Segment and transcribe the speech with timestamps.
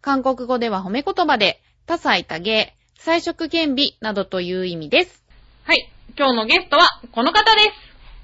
[0.00, 5.24] 韓国語では褒め言葉で、多彩多芸、彩色兼美などという意味です。
[5.64, 5.88] はい。
[6.16, 7.70] 今日のゲストはこの方です。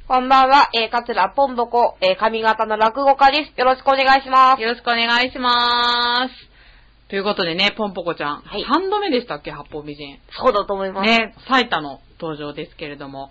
[0.08, 3.58] こんばんは、えー、かつらぽんぼこ、えー、髪型の落語家です。
[3.58, 4.62] よろしくお願いします。
[4.62, 7.08] よろしくお願いします。
[7.08, 8.36] ということでね、ポンポコちゃん。
[8.42, 10.18] はい3度目でしたっけ、八方美人。
[10.30, 11.06] そうだと思います。
[11.06, 13.30] ね、最多の登場ですけれども。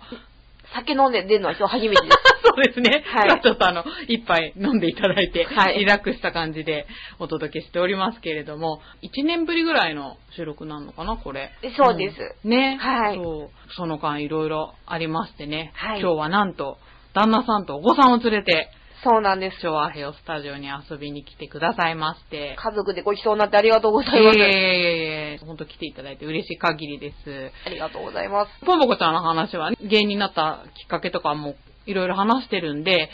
[0.74, 2.18] 酒飲んで出るのは今日初めてです。
[2.42, 3.04] そうですね。
[3.06, 6.86] はいちょっとあの、一杯飲んでいただいて、はいリラックスした感じで
[7.18, 11.50] お届けしておりますけれども、1年ぶりぐらいの収録なのかな、これ。
[11.76, 12.36] そうです。
[12.44, 12.76] うんね。
[12.80, 13.72] はいそう。
[13.74, 15.72] その間いろいろありましてね。
[15.74, 16.78] はい今日はなんと、
[17.14, 18.70] 旦那さんとお子さんを連れて、
[19.04, 19.60] そうなんです。
[19.60, 22.54] 昭和ヘオスタジオに遊びに来てくださいまして。
[22.56, 24.38] 家族でごちそうになってありがとうございえいいます。
[24.38, 27.50] えいえ本当来ていただいて嬉しい限りです。
[27.66, 28.50] ありがとうございます。
[28.64, 33.10] ぽんぼこちゃんの話は、芸人になったきっかけとかもいろいろ話してるんで、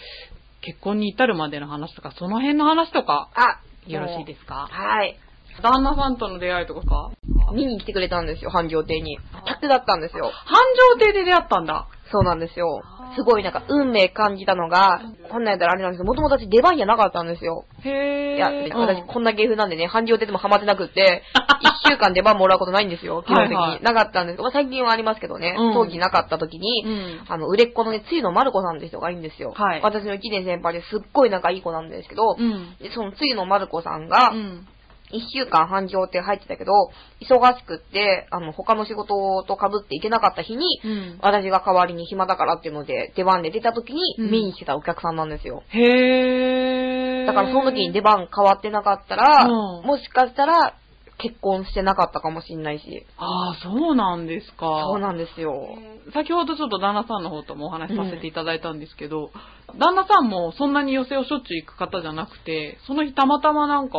[0.60, 4.68] 結婚に至るまでの話とか、その辺の話とか、あ、よろしいですか？
[4.70, 5.16] はい。
[5.62, 7.10] 旦那さんとの出会いとかか
[7.52, 9.18] 見に来てくれたんですよ、繁盛亭に。
[9.46, 10.30] 客だったんですよ。
[10.44, 10.58] 繁
[10.96, 11.88] 盛亭で出会ったんだ。
[12.10, 12.82] そうなんですよ。
[13.16, 15.00] すごいなんか運命感じたのが、
[15.30, 17.64] こんなんやったらあれなんですけど、もともと私出番じゃなかったんですよ。
[17.82, 21.22] へいや、私こんな芸風なんでね、繁盛亭でもハマってなくって、
[21.60, 23.56] 一週間出番もらうことないんですよ、基本的に。
[23.56, 27.20] はいはいなかったんですけど、まあ最近はありますけどね、うん当時なかった時に、うん。
[27.28, 29.52] あの、売れっ子のね、つゆのまる子さんって人がいいんですよ。
[29.54, 32.76] はい私の一年先輩ですっごい仲いい子なんですけど、うん。
[32.78, 34.66] でそのつゆのまる子さんがう、ん。
[35.10, 36.72] 一週間繁盛亭入ってたけど、
[37.20, 41.18] 忙しくって、あの、他の仕事と被っていけなかった日に、うん。
[41.22, 45.62] 私が代わりに暇だからっていうので、出番で出た時に、うん見に来てたお客さんなんですよ。
[45.68, 47.26] へー。
[47.26, 50.74] だからその時に出番変わってなかったら、うんもしかしたら
[51.18, 53.06] 結婚してなかったかもしんないし。
[53.16, 54.84] ああ、そうなんですか。
[54.86, 55.76] そうなんですよ。
[56.14, 59.30] 先ほどちょっと旦那さんの方ともお話しさせていただいたんですけど、
[59.78, 63.98] 旦那さんもそんなに寄席をしょっちゅう行く方じゃなくて、その日たまたまなんか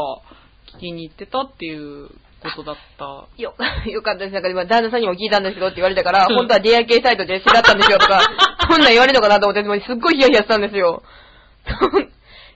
[0.75, 2.09] 聞きに行ってたっていう
[2.41, 3.27] ことだった。
[3.37, 3.55] よ、
[3.91, 4.33] よかったです。
[4.33, 8.21] なんか今、旦那さんにも聞いたんですけどって言われたから、うん本当は出会い系サイトで知らったんですよとか、
[8.69, 11.03] そんなん言われるのかなと思って、すっごいヒヤヒヤしたんですよ。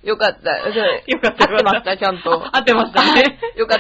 [0.03, 0.57] よかった。
[1.07, 2.43] よかった合ってました、ちゃんと。
[2.55, 3.79] 合ってましたねよかっ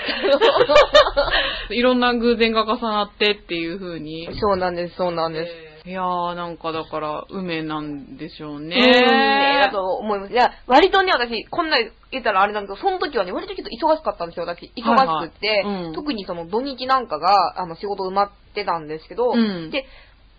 [1.67, 1.73] た。
[1.73, 4.29] いろんな偶然が重なってっていう風に。
[4.39, 5.72] そうなんです、そうなんです。
[5.85, 8.77] いやーなんかだから、運命なんでしょうね。
[8.77, 10.33] ねだと思います。
[10.33, 11.77] いや、割とね、私、こんな
[12.11, 14.71] 言ったらあれなんだけど、その時はね、割とちょっと忙しかったんですよ、私。
[14.77, 14.95] 忙
[15.25, 19.85] しくって、はいはいうん特にその土日なんかが、あの、仕事埋まってたんですけど、うんで、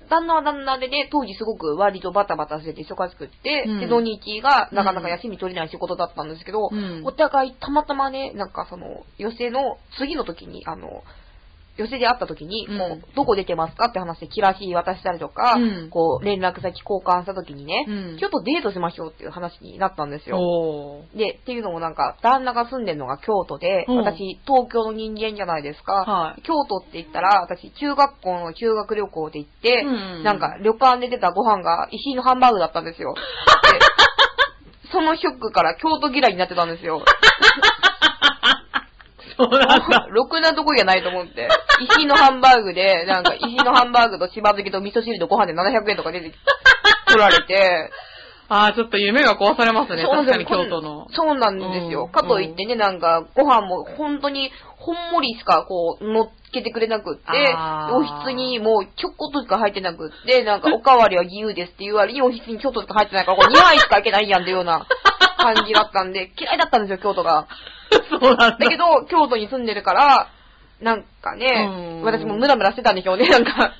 [0.08, 11.02] 旦那は旦那でね、当時すごく割とバタバタしてて忙しくって、うんで、土日がなかなか休み取れない仕事だったんですけど、うんお互いたまたまね、なんかその、寄席の次の時に、あの、
[11.76, 20.38] 寄席で会った時に、うんもう、どこ出てますかって話でチラシ渡したりとか、うんこう、連絡先交換した時にね、うんちょっとデートしましょうっていう話になったんですよ。
[21.16, 25.92] で、っていうのもなんか、旦那が住んでるのが京都で、うん私、東京の人間じゃないですか。
[25.92, 33.14] はい京都って言ったら、私、中学校の修学旅行で行って、うんなんか、旅館で出たご飯が石井のハンバーグだったんですよ。
[33.14, 37.02] で そのショックから京都嫌いになってたんですよ。
[39.36, 40.06] そうなんだ。
[40.10, 41.48] ろくなとこじゃないと思って。
[41.80, 46.34] 石井のハンバーグで、なんか、石井のハンバーグとしば漬けと味噌汁とご飯で700円とか出てき
[47.06, 47.90] 取られて、
[48.48, 50.02] あーちょっと夢が壊されますね。
[50.02, 51.06] 確かに京都の。
[51.10, 52.04] そうなんですよ。
[52.04, 57.22] うんかといってね、なんか、ご飯も本当に、ほんもりしかこう、乗っけてくれなくって、
[57.90, 64.86] おひつにもうちょこっとしか入ってなくって、なんか、おかわりは自由ですっていう割におひつにちょっとしか入ってないから、これ2杯しかいけないやんっていうような
[65.38, 67.46] 感じだったんで、嫌いだったんですよ、京都が。
[68.10, 68.58] そうなんだ。
[68.58, 70.28] だけど、京都に住んでるから、
[70.80, 73.72] なんかねうん、私もムラムラしてたんでしょうね、なんか。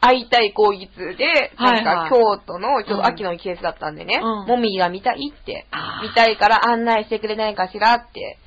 [0.00, 5.66] 会いたい口実で、なんか京都の、ちょっと秋の季節だったんでね、うんもみが見たいって
[6.02, 8.38] 見たいから案内してくれないかしらって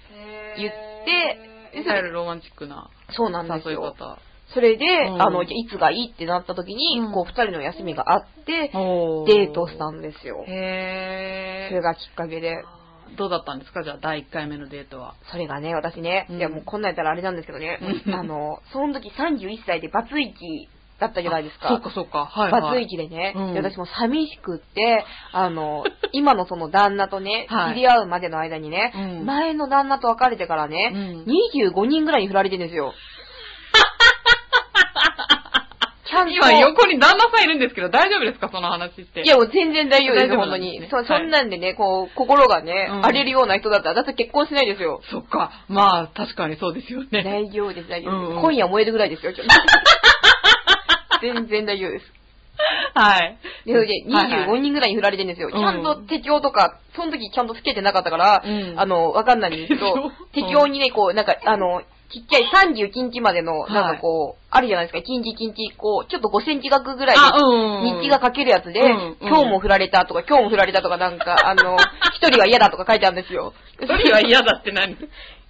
[0.58, 0.74] 言っ
[1.06, 3.96] て、いわゆるロマンチックなそうなんですよ。
[4.54, 10.44] それで、うんあの、いつがいいってなった時に、うんこう、二人の休みがあって、おデートしたんですよ。
[10.48, 11.70] へー。
[11.70, 12.64] それがきっかけで。
[13.18, 13.84] どうだったんですか？
[13.84, 15.16] じゃあ、第1回目のデートは。
[15.32, 20.70] それがね、私ね、うんいやもうこんなんやったらあれなんですけどね、うんあの、その時31歳でバツイチ
[21.00, 21.68] だったじゃないですか。
[21.70, 22.26] そっかそっか。
[22.26, 22.62] はい、はい。
[22.62, 25.04] バツイチでね、うんで私も寂しくって、
[25.34, 31.26] あの、 今のその旦那とね、はい知り合うまでの間にね、うん前の旦那と別れてからね、うん
[31.74, 32.94] 25人ぐらいに振られてるんですよ。
[36.24, 38.50] 今横に旦那さんいるんですけど、大丈夫ですか？
[38.52, 39.22] その話って。
[39.24, 40.88] いや、もう全然大丈夫です本当に。
[40.90, 45.02] そはいそんなんでね、こう、心がね、うん荒れるような人だったら、だって結婚しないですよ。
[45.12, 45.52] そっか。
[45.68, 47.24] まあ、確かにそうですよね。
[47.24, 48.30] 大丈夫です、大丈夫です。
[48.30, 49.54] うんうん今夜燃えるぐらいですよ、ちょっと
[51.22, 52.06] 全然大丈夫です。
[52.94, 53.38] はい。
[53.66, 55.50] で、それではいはい25人ぐらいに振られてるんですよ。
[55.52, 61.82] うんちゃんと手帳とか、その時ちゃんとつけてなかったから、うんあの、わかんないんですけど、手手帳帳にね、こう、なんか、あの、
[62.16, 68.00] ちっちゃい31日までの、はいなんかこう、あるじゃないですか、1日1日、こう、ちょっと5センチ角ぐらいあ、でうん。
[68.00, 68.80] 日記が書けるやつで、
[69.20, 71.76] 今日も振られたとか、今日も振られたとか、なんか、 あの、
[72.16, 73.54] 一人は嫌だとか書いてあるんですよ。
[73.82, 74.96] 一人は嫌だって何？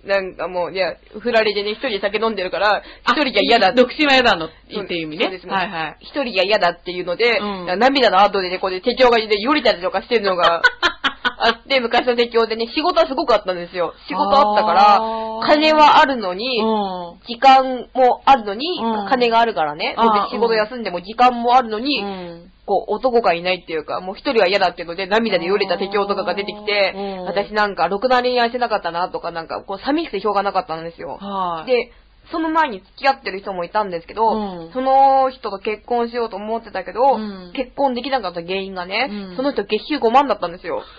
[0.06, 4.48] なんかもう、いや、振られてね、一人で酒飲んでるから、一人じゃ嫌だ独身は嫌だの？
[4.48, 4.50] っ
[4.88, 5.24] ていう意味ね。
[5.26, 5.98] そうですねはいはい。
[6.00, 10.62] 一人じゃ嫌だっていうので、うん涙の後でね、こうで手帳がで、よりたりとかしてるのが
[11.46, 13.94] あって、昔の手帳でね、仕事はすごくあったんですよ。
[14.08, 15.00] 仕事あったから
[15.48, 19.96] 金はあるのに、う時間もあるのに、うん金があるからね、
[20.32, 22.52] 仕事休んでも時間もあるのに、ん。
[22.66, 31.18] こう、男がいないっていうか、もう一人は嫌だっていうので、涙でよれた手帳とかが出てきてうん、私なんか、ろくな恋愛してなかったなとか、なんか、こう、寂しくてしょうがなかったんですよ。
[31.22, 31.70] はい。
[31.70, 31.92] で、
[32.32, 34.74] その前に付き合ってる人もいたんですけど、うん。
[34.74, 37.52] その人と結婚しようと思ってたけど、うん。
[37.54, 39.36] 結婚できなかった原因がね、うん。
[39.36, 40.84] その人月収5万だったんですよ。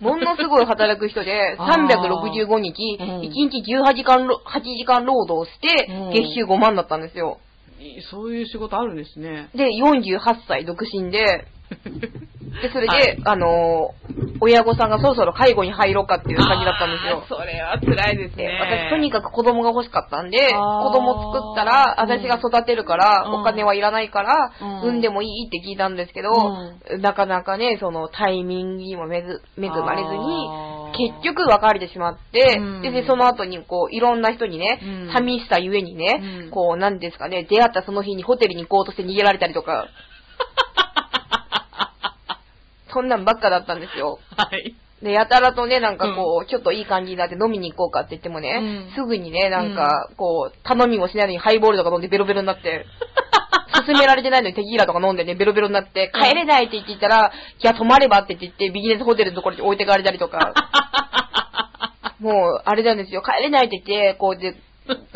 [0.00, 1.88] ものすごい働く人で、あー。
[1.88, 3.20] 365日、うん。
[3.20, 7.38] 1日18時間ろ、8時間労働してうん、月収5万だったんですよ。
[8.10, 9.50] そういう仕事あるんですね。
[9.54, 10.18] で、48
[10.48, 11.46] 歳独身で、
[12.62, 13.18] で、それで、はい。
[13.24, 14.07] あのー
[14.40, 17.24] 親御さんがそろそろ介護に入ろうかっていう感じだったんですよ。
[17.28, 18.58] それは辛いですでね。
[18.60, 22.10] 私とにかく子供が欲しかったんで、子供作ったら、うん。
[22.10, 23.40] 私が育てるから、うん。
[23.40, 24.80] お金はいらないから、うん。
[24.82, 26.30] 産んでもいいって聞いたんですけど、
[26.98, 30.48] なかなかね、そのタイミングにも恵まれずに、
[30.96, 32.82] 結局別れてしまって、うん。
[32.82, 35.12] で、でその後にこう、いろんな人にね、うん。
[35.12, 36.50] 寂しさゆえにね、うん。
[36.50, 39.88] こう、なんですかね、出会ったその日にホテルに行こうとして逃げられたりとか、
[42.92, 44.18] そんなんばっかだったんですよ。
[44.36, 44.74] はい。
[45.02, 48.94] で、やたらとね、なんかこう、ちょっといい感じになって飲みに行こうかって言ってもね、うん。
[48.96, 52.84] すぐにね、なんか、こう、頼みもしないのにハイボールとか飲んでベロベロになって、
[53.86, 57.32] 勧められてないのにテキーラとか飲んでね、ベロベロになって、帰れないって言ってたら、
[57.62, 60.52] いや、泊まればって言って、ビジネスホテルのところに置いてかれたりとか、
[62.18, 64.56] もう、あれなんですよ、帰れないって言って、こうで、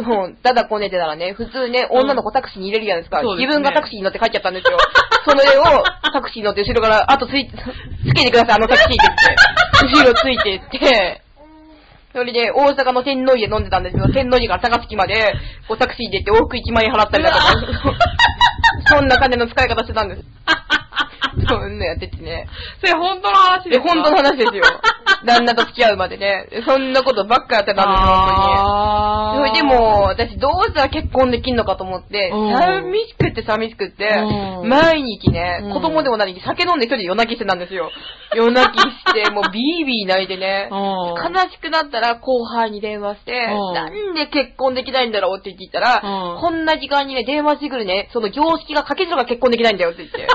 [0.02, 3.20] もう、だだこねてたらね、普通ね、女の子タクシーに入れるじゃないですか。
[3.22, 3.46] そうですね。
[3.46, 4.76] 自分がタクシーに乗って帰っちゃったんですよ。
[5.24, 11.22] それを、タクシーに乗って後ろから、あとつい、つけてください、あのタクシーって言って、後ろついてって、
[12.12, 15.32] それで、大阪の天王寺で飲んでたんですけど、天王寺から高槻まで、
[15.66, 17.54] こうタクシーで行って往復1万円払ったりだとか、
[18.96, 20.22] そんな金の使い方してたんです。
[21.48, 22.46] そんなやっててね。
[22.80, 23.88] それ本当の話で、ですか？
[23.94, 24.62] 本当の話ですよ。
[25.24, 26.48] 旦那と付き合うまでね。
[26.66, 29.48] そんなことばっかやってたんですよ、本当に。
[29.48, 37.90] それでも、私どうしたら結婚できんのかと思って、うん寂しくって寂しくってう、ん毎日ねうん、子供でも何酒飲んで一人で夜泣きしてたんですよ。
[38.34, 40.68] 夜泣きして、 もうビービー泣いてね。
[40.70, 40.82] うん
[41.32, 50.26] 悲しくなったら後輩に電話して、うんなんで結婚できないんだろうって言ったら、うんこんな時間にね、電話してくるね、その常識が欠けてるから結婚できないんだよって言って。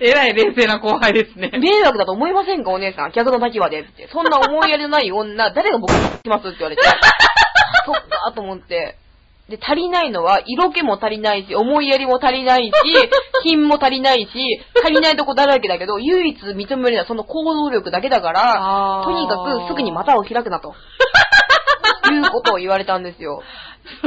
[0.00, 1.50] えらい冷静な後輩ですね。
[1.58, 3.12] 迷惑だと思いませんかお姉さん。
[3.12, 4.08] 逆の立場でって。
[4.12, 6.82] そんな思いやりのない女、誰が僕にしますって言われて。
[7.86, 8.96] そっかと思って。
[9.48, 12.72] で、足りないのは、色気も足りないし、思いやりも足りないし、
[13.44, 20.74] 品も足りないし、足りないとこだらけだけど、唯一認めるのはその行動力だけだからとにかくすぐに股を開くなと。
[22.12, 23.42] いうことを言われたんですよ。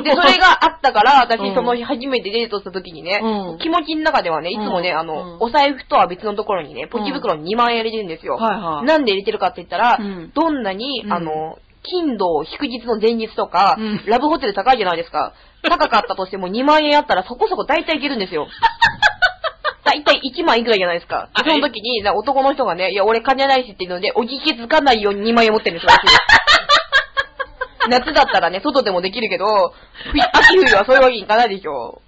[0.03, 8.35] で、それがあったから、私うんその日初めてデートした時にね、うん気持ちの中ではね、いつもね、うんあの、うんお財布とは別のところにね、ポチ袋に2万円入れてるんですよ。
[8.35, 15.33] はいはいなんで入れてるかって言ったら、うんどんなに、うんあの、金土、祝日の前日とか、うんラブホテル高いじゃないですか。
[15.63, 18.47] 高かったとしても2万円あったらそこそこ大体いけるんですよ。
[19.83, 21.29] 大体1万いくらじゃないですか。
[21.35, 25.97] でその時に、な男の人がね、いや、俺金ないしっていうので、おじけづかないように2万円持ってるんですよ。
[27.89, 29.73] 私夏だったらね、外でもできるけど、
[30.11, 32.01] 冬秋冬はそういうわけにいかないでしょ。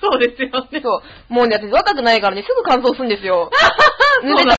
[0.00, 0.80] そうですよね。
[0.82, 1.32] そう。
[1.32, 3.50] もうね、私若くないからね、すぐ乾燥するんですよ。
[4.22, 4.56] 濡れたっ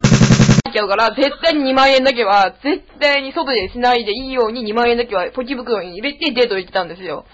[0.73, 7.25] ちゃうから、絶対に2万円だけは、絶対に外でしないでいいように2万円だけはポチ袋に入れてデート行ってたんですよ。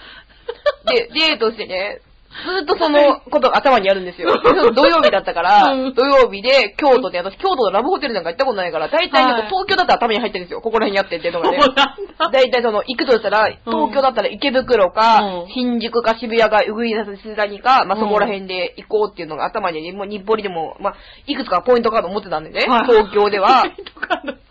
[0.85, 4.31] で、デートしてね、ずーっとそのことが頭にあるんですよ。
[4.73, 5.93] 土曜日だったから、うん。
[5.93, 9.47] 土曜日で京都で、私京都のラブホテルなんか行ったことないから、大体はい。
[9.47, 10.61] 東京だったら頭に入ってるんですよ。
[10.61, 11.59] ここら辺にあってっていうのがね。
[12.31, 15.49] 大体その、行くとしたら、東京だったら池袋か、うん。
[15.53, 20.93] 新宿か渋谷か、うぐいすすらにか、まあ、そこら辺で行こうっていうのが頭に、もう日暮里でも、まあ、
[21.27, 22.85] いくつかポイントカード持ってたんでね、はい。
[22.85, 23.65] 東京では。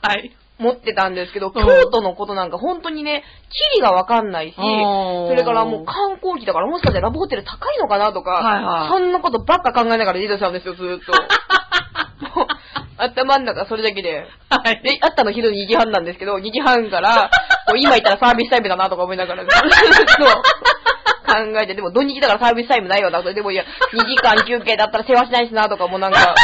[0.03, 0.33] はい。
[0.61, 11.13] 持ってたんですけど、うん京都のことなんか本当にね、地理がわかんないし、うんそれからもう観光地だからもしかしてラブホテル高いのかなとか、はいはいそんなことばっか考えながらデートしたんですよ、ずーっと。
[12.37, 12.47] もう
[12.99, 14.27] 頭の中それだけで。
[14.51, 14.83] はい。
[14.83, 17.31] で、会ったの昼2時半なんですけど、2時半から、
[17.67, 20.25] こう今言ったらサービスタイムだなとか思いながら、ずっと
[21.27, 23.33] 考えて、でも土日だからサービスタイムないわなと。
[23.33, 23.65] でもいや、
[23.95, 26.35] 2時間休憩だったら世話しないしなとかもなんか、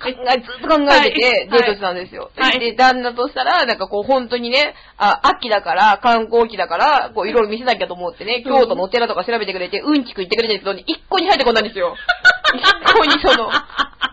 [0.00, 1.48] 考え、ずっと考えてて、はい。
[1.48, 2.30] デートしたんですよ。
[2.36, 2.58] はい。
[2.58, 11.94] で、旦那としたら、なんかこう本当にね、あ、秋だから、観光期だから、こういろいろ見せなきゃと思ってね、京都のお寺とか調べてくれて、うんちく言ってくれてるんですけど、一個に入ってこないんですよ。
[12.56, 13.50] 一向にその、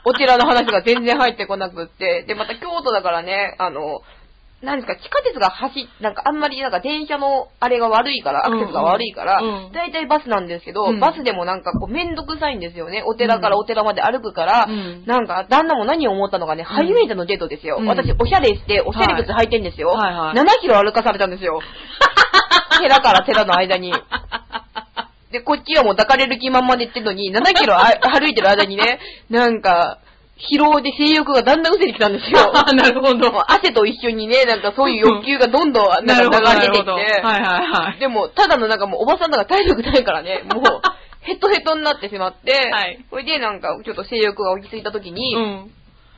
[0.04, 4.02] お寺の話が全然入ってこなくって、で、また京都だからね、あの、
[4.64, 13.04] 何ですか、地下鉄が走っ、なんかあんまりなんか電車のあれが悪いから、アクセスが悪いからうんうん、大体バスなんですけど、うんバスでもなんかこうめんどくさいんですよね。
[13.06, 17.78] お寺からお寺まで歩くから、うんなんか旦那も何を思ったのかね、初めてのデートですよ。
[17.80, 19.90] うん私おしゃれして、おしゃれ靴履いてんですよ。
[19.90, 21.60] はいはい7キロ歩かされたんですよ。
[22.82, 23.94] 寺から寺の間に。
[25.32, 27.86] で、こっちはもう抱かれる気満々で言ってるのに、7キロあ
[28.20, 29.00] 歩いてる間にね、
[29.30, 30.00] なんか、
[30.38, 32.52] 疲労で性欲がだんだん失せてきたんですよ。
[32.56, 33.52] あ なるほど。
[33.52, 36.30] 汗と一緒にね、なんかそういう欲求がどんどん なん。
[36.32, 38.00] か流れていって、はいはいはい。
[38.00, 40.64] でも、ただのなんかもうおばさんだから体力ないからね、 もう、
[41.22, 45.72] ヘトヘトになってしまって、はいそれでなんかちょっと性欲が落ち着いた時に、うん。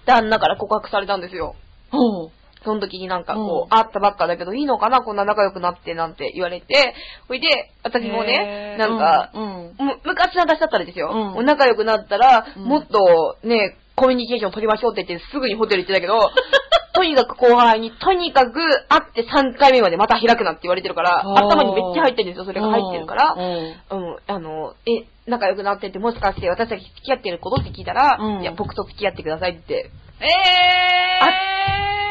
[0.06, 1.56] 旦那から告白されたんですよ。
[1.92, 2.32] ほう。
[2.64, 6.94] その時になんかこう、うん会ったばっかだけどいいのかなこんな仲良くなってなんて言われて、
[7.28, 9.76] それで、私もねなんか、うん。
[10.04, 16.18] 昔の私だったらですよ、うん仲良くなったら、うんもっとね、コミュニケーション取りましょうって言ってすぐにホテル行ってたけど、
[16.96, 21.46] とにかく後輩に、とにかく会って3回目までまた開くなって言われてるから、 あー。
[21.46, 23.36] 頭にめっちゃ入ってるんですよ、それが入ってるから。
[23.38, 24.02] うん。
[24.08, 28.42] うん、あの、え、仲良くなってて、もしかして私たち付き合ってることって聞いたら、うん。
[28.42, 29.92] いや、僕と付き合ってくださいって、
[30.22, 30.26] え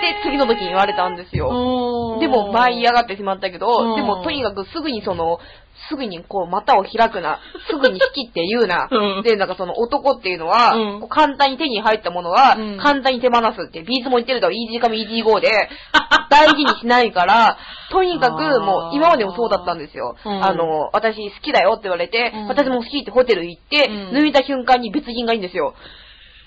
[0.01, 1.49] で、次の時に言われたんですよ。
[1.49, 3.97] よでも、舞い上がってしまったけど、うん。
[3.97, 5.41] でも、とにかくすぐにその、
[5.89, 9.23] すぐにこう、股を開くな、すぐに好きって言うな、 うん。
[9.23, 11.01] で、なんかその男っていうのは、うん。
[11.01, 12.79] こう簡単に手に入ったものは、うん。
[12.79, 15.49] 簡単に手放すって、ビーズも言ってると、イージーカムイージーゴーで、
[16.31, 17.57] 大事にしないから、
[17.91, 20.17] とにかくもう、今までもそうだったんですよ。
[20.25, 20.45] うん。
[20.45, 22.49] あの、私好きだよって言われて、うん。
[22.49, 24.15] 私も好きってホテル行って、うん。
[24.15, 25.75] 脱いだ瞬間に別人がいいんですよ。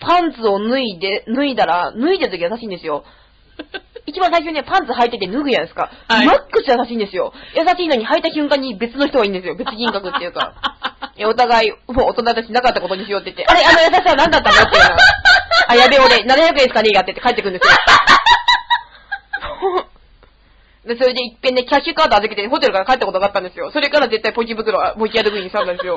[0.01, 3.03] パンツを脱いで、脱いだら、脱いでる時優しいんですよ。
[4.05, 5.91] 一番最初にね、パンツ履いてて脱ぐじゃないですか。
[6.07, 7.33] はいマックス優しいんですよ。
[7.55, 9.55] 優しいのに履いた瞬間に別の人がいいんですよ。
[9.55, 10.53] 別人格っていうか。
[11.17, 14.95] えお互い、もう大人だしなかったことにしようって言って、あれ、あの優しさは何だったのっていうの。
[15.67, 17.73] あ、やべえ俺、700円しかねえやって言って帰ってくるんですよ。
[20.85, 23.69] で、それで一遍ね、キャッシュカード預けてホテルから帰ったことがあったんですよ。
[23.71, 25.95] それから絶対ポチ袋は持ち歩くようにしたんですよ。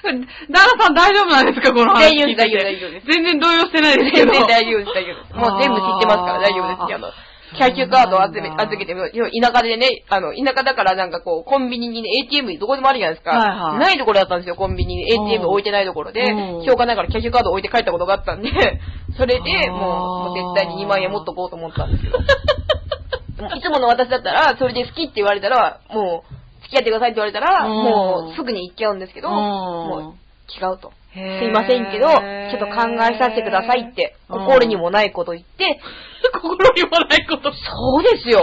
[0.10, 4.32] 旦那さん大丈夫なんですかこの話聞いてて大丈夫です全然動揺してないですけど。
[4.32, 5.36] 全然大丈夫です、大丈夫です。
[5.36, 6.94] もう全部知ってますから大丈夫です。
[6.94, 7.08] あの、
[7.56, 8.40] キャッシュカードを預
[8.78, 13.30] けて、田舎でね、あの、田舎だからなんかこう、コンビニにね、ATM どこでもあるじゃないですか。
[13.30, 15.12] はいはいないところだったんですよ、コンビニに。
[15.12, 18.50] ATM 置いてないところで、うんしょうがないからキャッシュカード置いて帰ったことがあったんで、
[19.16, 19.80] それでもう、
[20.28, 22.18] もう絶対に2万円持っとこうと思ったんですけど。
[22.18, 22.24] も
[23.54, 26.39] ういつもの私だったら、それで好きって言われたら、もう、
[26.70, 30.92] 付き合ってくださいって言われたら、うんもうすぐに行っちゃうんですけど、うんもう違うと。
[31.12, 35.80] すいませんけど、ちょっと考えさせてくださいって、心にもないこと言って、
[36.40, 37.52] 心にもないこと。
[37.52, 38.40] そうですよ。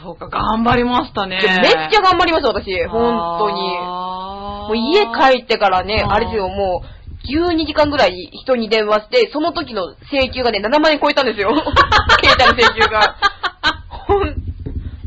[0.00, 1.40] そうか、頑張りましたね。
[1.62, 2.72] めっちゃ頑張りました、私。
[2.86, 3.78] 本当に。
[3.78, 11.50] もう家帰ってからね、うんあれですよ、もう、12時間ぐらい人に電話して、その時の請求がね、7万円超えたんですよ。
[12.22, 13.16] 携帯の請求が。
[13.88, 14.39] ほん、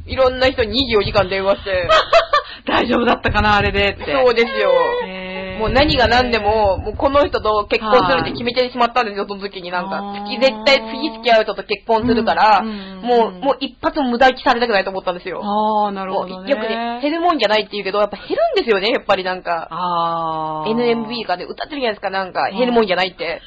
[0.06, 1.88] いろんな人に24時間電話して。
[2.68, 4.12] 大丈夫だったかな、あれでって。
[4.12, 4.72] そうですよ。
[5.60, 10.02] もう何が何でも、もうこの人と結婚するって決めてしまったんですよ、その時になんか。
[10.26, 15.42] 次、絶対次付き合う人と結婚するから、もう、もう一発も無駄打ちされたくないと思ったんですよ。
[15.44, 16.50] ああ、なるほどね。
[16.50, 19.68] よくね、減るもんじゃないって言うけど、やっぱ減るんですよね、やっぱりなんか。
[19.70, 20.70] ああ。
[20.70, 23.26] NMB がね、歌ってるじゃないですか、なんか、減るもんじゃないって。
[23.26, 23.40] 減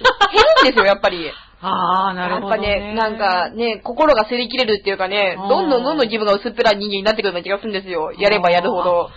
[0.65, 1.31] るんですよ、やっぱり。
[1.61, 2.69] ああ、なるほど、ね。
[2.69, 8.13] やっぱね、なんかね、心が擦り切れるっていうかね、うんどんどんどんどん自分が薄っぺらい人間になってくるような気がするんですよ。
[8.13, 9.09] やればやるほど。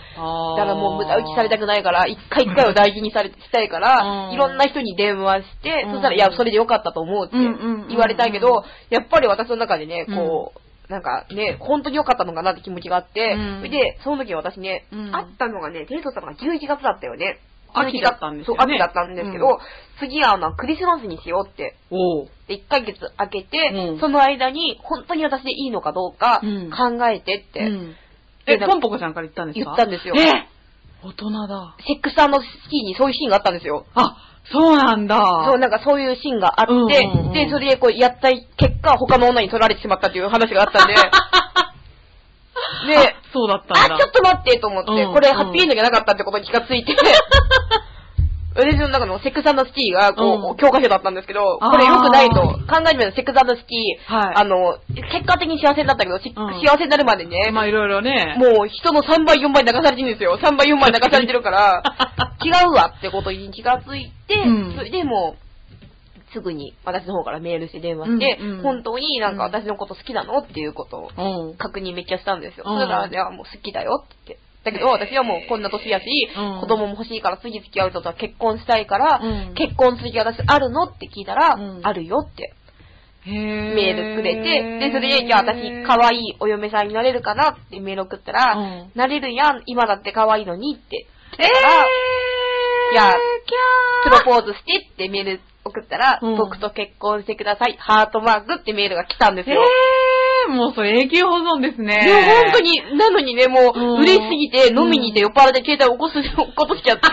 [0.56, 17.38] だからもう無駄打ちされたくないから、一回一回を大事にされ、したいから、うんいろんな人に電話して、うんそしたら、いや、それでよかったと思うってうんうんうんうん言われたけど、やっぱり私の中でね、こう、なんかね、本当に良かったのかなって気持ちがあって、うんそれで、その時私ね、うん会ったのがね、デートしたのが11月だったよね。
[17.74, 19.58] 秋だったんですよねそう、秋だったんですけど、うん
[20.00, 21.76] 次はあの、クリスマスにしようって。
[21.90, 22.28] おう。
[22.48, 27.94] で、1ヶ月空けて、うんその間に、本当に私でいいのかどうかうん考えてってうん
[28.46, 29.64] え、ポンポコちゃんから言ったんですか？
[29.64, 30.14] 言ったんですよ。
[30.16, 30.48] え
[31.04, 31.76] 大人だ。
[31.86, 32.16] セックスス
[32.70, 33.84] キーにそういうシーンがあったんですよ。
[33.94, 34.16] あ、
[34.50, 35.44] そうなんだ。
[35.46, 40.94] そう、なんかそういうシーンがあって、うんうんうんで、それでこうやった結果、他の女に取られてしまったっていう話があったんで、
[42.88, 43.94] で、あそうだったんだ。
[43.96, 46.96] あ、ちょっと待ってと思って、うんこれハッピーエンドじゃなかったってことに気がついて、
[48.54, 50.56] 私の中のセックススキーが、こう、うん。
[50.56, 54.34] 教科書だったんですけど、これ良くないと、考えてみるとセックススキー、はい。
[54.36, 58.36] あの、結果的に幸せになったけど、幸せになるまでね、まあいろいろね。
[58.38, 60.36] もう人の3倍、4倍流されてるんですよ。
[60.42, 61.82] 3倍、4倍流されてるから、
[62.42, 64.74] 違うわってことに気がついて、うん。
[64.76, 65.49] それでもう、
[66.32, 68.62] すぐに私の方からメールして電話して、うんうん。
[68.62, 70.38] 本当になんか私のこと好きなの？
[70.38, 71.56] っていうことをうん。
[71.56, 72.64] 確認めっちゃしたんですよ。
[72.66, 72.78] うん。
[72.78, 74.16] そしたら、ね、あもう好きだよって。
[74.26, 74.44] 言って。
[74.62, 76.06] だけど私はもうこんな年やし、
[76.36, 76.60] うん。
[76.60, 79.54] 子供も欲しいから次付き合う人とは結婚したいから、うん。
[79.54, 80.84] 結婚する気私あるの？
[80.84, 81.86] って聞いたら、うん。
[81.86, 82.54] あるよって。
[83.22, 88.92] へメールくれて、で、それで、じゃあ私、可愛いお嫁さんになれるかなってメール送ったら、うん。
[88.94, 91.06] なれるやん、今だって可愛いのにって。
[91.38, 91.46] えー、
[92.92, 93.12] いや
[94.02, 99.62] プロポーズしてってメール送ったら、うん僕と結婚してください、ハートマークってメールが来たんですーよ。
[100.48, 102.00] えー、もうそれ永久保存ですね。
[102.04, 107.08] でも本当に、なのにね、もう嬉しすぎて、飲みに行って酔っ払って携帯起こす、起こしちゃって、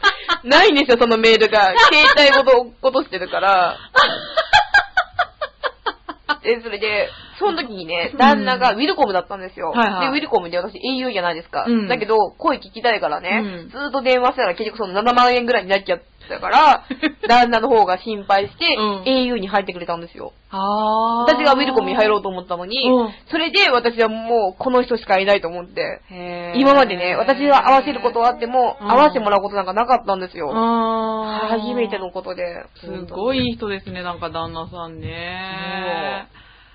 [0.46, 1.72] ないんですよ、そのメールが。
[1.90, 3.76] 携帯ごと落っことしてるから。
[6.42, 9.70] で、それで、その時にね、旦那がウィルコムだったんですよ。
[9.70, 11.64] はいはいで、ウィルコムで私 au じゃないですか。
[11.66, 16.84] うんだけど、声聞きたいからね、うんずーっと電話したら結局その7万円ぐらいになっちゃったから、
[17.28, 20.32] 旦那の方が心配して、うん au に入ってくれたんですよ。
[20.50, 26.00] あー私がウィルコムに入ろうと思ったのに、うんそれで私はもうこの人しかいないと思って、
[26.56, 30.52] 今までね、私が合わせることはあっても、うん合わせてもらうことなんかなかったんですよ。
[30.52, 32.64] 初めてのことで。
[32.76, 36.28] すごい人ですね、なんか旦那さんね。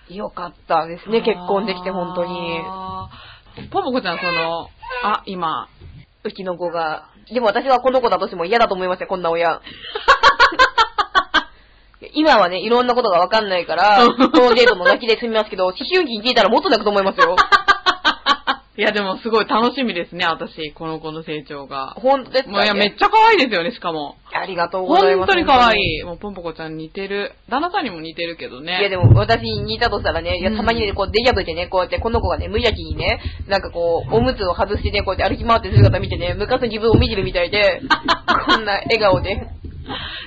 [0.09, 2.61] よかったですね、結婚できて本当に。
[2.65, 3.69] あー。
[3.69, 4.69] ポポコちゃん、その、
[5.03, 5.67] あ、今、
[6.23, 7.10] うちの子が。
[7.29, 9.61] でも私はこの子だとしても嫌だと思いましたよ、こんな親。
[12.13, 17.35] 今はね、いろんなことがわかんないから、 このデートの泣きで済みますけど、思春期に聞いたらもっと泣くと思いますよ。
[18.81, 21.93] いや、でもすごい楽しみですね、私、この子の成長が。
[22.01, 24.15] 本当ですか、もういや、めっね、ちゃ可愛いですよね、しかも。
[24.33, 25.27] ありがとうございます。
[25.27, 26.03] 本当に可愛い。
[26.03, 27.33] もう、ポンポコちゃん似てる。
[27.47, 28.79] 旦那さんにも似てるけどね。
[28.79, 39.60] いやでも私に似たとしたらね、いやうんたまにね、こう出来破ってね、こうやってこの子がね、無邪気にね、なんかこう、おむつを外してね、こうやって歩き回ってる姿見てね、昔の自分を見てるみたいで、 こんな笑顔で。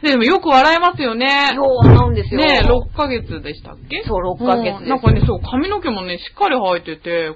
[0.02, 1.52] で でもよく笑えますよね。
[1.54, 2.40] よう笑うんですよ。
[2.40, 4.02] ね6ヶ月でしたっけ？
[4.04, 7.32] そう6ヶ月ですうんなんかね、そう、髪の毛もね、しっかり生えてて、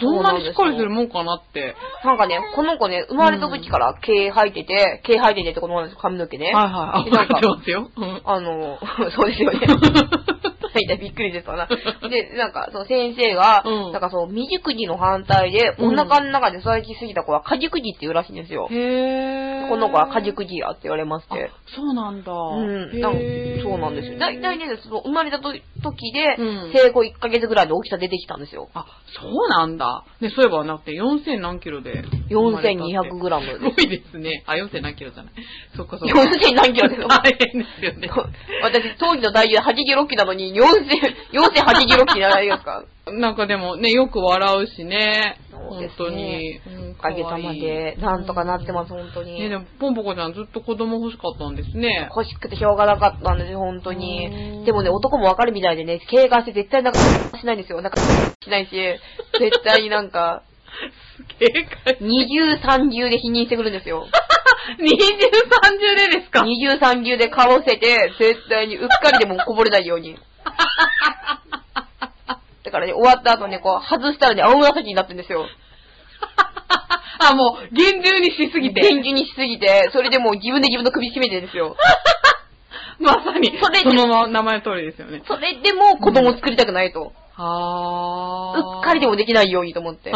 [0.00, 1.74] こんなにしっかりするもんかなって。
[2.04, 6.46] なんかね、この子ね、生まれた時から毛生えてて、毛生えててってことなんですよ、髪の毛ね。
[6.46, 7.00] はいはい。
[7.00, 7.88] あ、でなんかわかってますよ。
[7.96, 8.20] うん。
[8.24, 8.78] あの、
[9.10, 9.60] そうですよね。
[10.80, 11.66] いやびっくりですわな。
[12.08, 18.68] で、なんか、その先生が、うんなんかそう、未熟児の反対で、おうん腹の中で育ちすぎた子は過熟児って言うらしいんですよ。
[18.70, 19.68] へー。
[19.68, 21.44] この子は過熟児やって言われまして。
[21.44, 22.32] あそうなんだ。
[22.32, 24.18] うん、なんへーそうなんですよ。
[24.18, 28.68] だいたいね、その生まれたと時で、うん生後1ヶ月ぐらいで大きさ出てきたんですよ。
[28.74, 28.86] あ、
[29.20, 30.04] そうなんだ。
[30.20, 32.04] ね、そういえばなくて4000何キロで。
[32.30, 34.44] 4200グラムすごいですね。
[34.46, 35.32] あ、4000何キロじゃない。
[35.76, 36.20] そっかそっか。
[36.20, 38.08] 4000何キロですよ 大変ですよね。
[38.62, 40.65] 私、当時の体重86キロなのに、4000、
[41.32, 42.84] 4086キロじゃないですか。
[43.12, 45.38] なんかでもね、よく笑うしね。
[45.52, 46.62] 本そうです当にね。
[46.66, 49.38] うんおかげさまで、なんとかなってます、本当に。
[49.38, 52.08] ね、でも、ポンポコちゃんずっと子供欲しかったんですね。
[52.16, 54.26] 欲しくてしょうがなかったんですよ、本当うに
[54.62, 54.64] ん。
[54.64, 56.98] でもね、男もわかるみたいでね、警戒して絶対なんか、
[57.38, 57.80] しないんですよ。
[57.82, 58.00] なんか、
[58.42, 58.70] しないし、
[59.38, 60.42] 絶対になんか、
[61.38, 61.96] 警戒。
[62.00, 64.06] 二重三重で否認してくるんですよ。
[64.80, 66.42] 二重三重でですか？
[66.44, 70.16] 二重三重でかぶせて、絶対にうっかりでもこぼれないように。
[72.64, 75.46] だからね、終わった後ね、こう、外したらね、青紫になってるんですよ。
[77.18, 78.80] あ、もう、厳重にしすぎて。
[78.80, 81.76] 厳重にしすぎて、それでもう自分で自分の首絞めてるんですよ。
[82.98, 85.22] まさに、それでそのまま名前の通りですよね。
[85.26, 87.12] それでも子供を作りたくないと。
[87.34, 90.12] はうっかりでもできないようにと思って。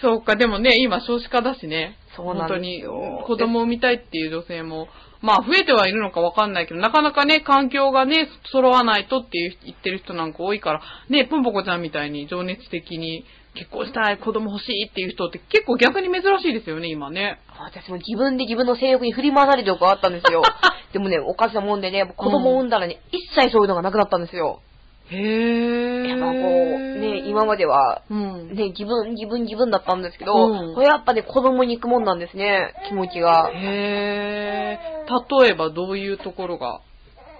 [0.00, 1.98] そうか、でもね、今少子化だしね。
[2.16, 4.88] そうなんですよ本当に、子供を産みたいっていう女性も、
[5.22, 17.40] まあ増えてはいるのかわかんないけど、なかなかね、環境がね、揃わないとっていう言ってる人なんか多いから、ね、ポンポコちゃんみたいに情熱的に結婚したい、子供欲しいっていう人って結構逆に珍しいですよね、今ね。
[17.58, 20.42] 私も自分で自分の性欲に振り回されてるとこあったんですよ。
[20.92, 24.60] でもね、おかしなもんでね、子供を産んだらね、一切そういうのがなくなったんですよ。
[25.10, 26.08] へぇー。
[26.08, 28.54] やっぱこう、ね、今までは、うん。
[28.54, 33.50] ね、自分、自分、自分だったんですけど、うんこれやっぱね、子供に行くもんなんですね、気持ちが。
[33.54, 35.40] へー。
[35.42, 36.80] 例えばどういうところが？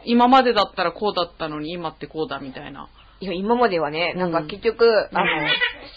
[0.04, 2.88] 今までだったらこうだったのに今ってこうだみたいな。
[3.20, 5.24] いや、今まではね、なんかうん結局、あの、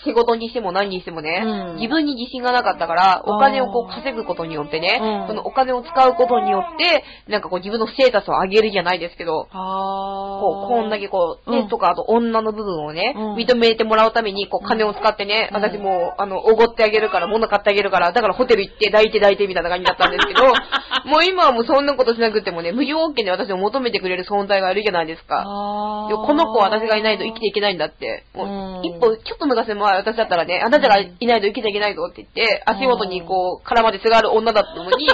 [0.05, 1.75] 仕事にしても何にしてもね、うん。
[1.75, 5.27] 自分に自信がなかったから、お金をこう稼ぐことによってね、うん。
[5.27, 11.67] そのお金を使うことによって、なんかこう自分のステータスを上げるじゃないですけど、あこう、こんだけこう、ね、うん。
[11.69, 13.35] とか、あと女の部分をね、うん。
[13.35, 15.61] 認めてもらうために、こう、金を使ってね、うん。
[15.61, 20.43] 私もう、あの、おごってあげるから、物買ってあげるから、だからホテル行って、抱いて抱いてみたいな感じだったんですけど、
[21.09, 25.43] もう今はもうそんなことしなくてもね、無条件で私を求めてくれる存在がいるじゃないですか。
[25.45, 28.23] この子は私がいないと生きていけないんだって。
[28.33, 35.07] もう一歩、ちょっと昔前私だったらね、あなたがいないと生きていけないぞって言って、足元にこう、絡まってすがる女だったのに、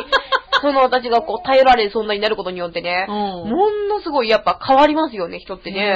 [0.61, 3.15] その私がこう、頼られる存在になることによってね、うん
[3.49, 5.89] ものすごいやっぱ変わりますよね、人ってね。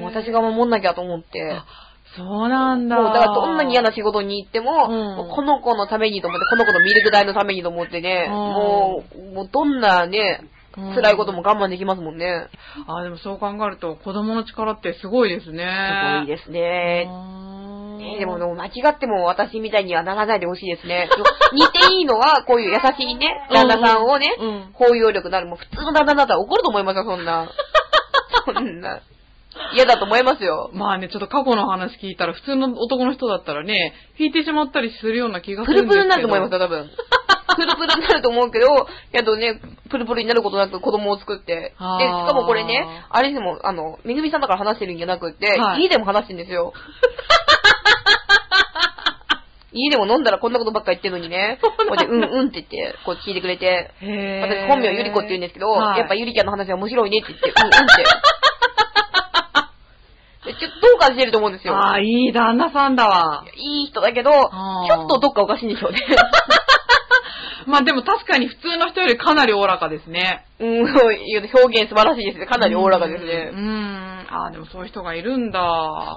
[0.00, 1.52] もう私が守んなきゃと思って。
[1.52, 1.64] あ
[2.16, 2.96] そうなんだ。
[2.96, 12.48] もうだからどんなに嫌な仕事に行っても、うんもうこの子のためにと思って、この子のミルク代のためにと思ってね、うんもう、もうどんなね、うん辛いことも我慢できますもんね。
[12.86, 15.66] あでもそう考えると子供の力ってすごいですね。
[16.26, 17.08] すごいですね。
[17.98, 21.08] すねでも、でも間違っても私みたいにはならないでほしいですね。
[21.52, 27.48] 似ていいのは、こういう優しいね、旦那さんをね、うん包容力のある、もう普通の旦那だったら怒ると思いますよ、そんな。
[28.44, 29.00] そんな。
[29.74, 30.70] 嫌だと思いますよ。
[30.72, 36.02] まあね、ちょっと過去の話聞いたら、普通の男の人だったらね、引いてしまったりするような気がすプるんですけど。
[36.02, 36.90] ルプルになると思いますよ、多分。
[37.56, 38.66] プルプルになると思うけど、
[39.12, 41.54] やっとね、プルプルになることなく子供を作って。
[41.54, 46.72] で、しかもこれね、あれでも、あの、めぐみさんだから話してるんじゃなくって、はい家でも話してるんですよ。
[49.72, 58.04] 家でも飲んだらこんなことばっか言ってるのにね、こうやってうんうんって言って、こう聞いてくれて、へ私本名ゆり子って言うんですけど、はいやっぱゆりちゃんの話は面白いねって言って、うんうんって。
[60.46, 61.74] でちょっとどう感じてると思うんですよ。
[61.74, 63.44] ああ、いい旦那さんだわ。
[63.56, 65.98] いい人だけど、ちょっとどっかおかしいんでしょうね。
[67.66, 70.44] まあでも確かに普通の人よりかなりおおらかですね。
[70.60, 72.46] うん、表現素晴らしいですね。
[72.46, 73.50] かなりおおらかですうね。
[73.50, 74.26] ん。
[74.30, 75.60] ああ、でもそういう人がいるんだ。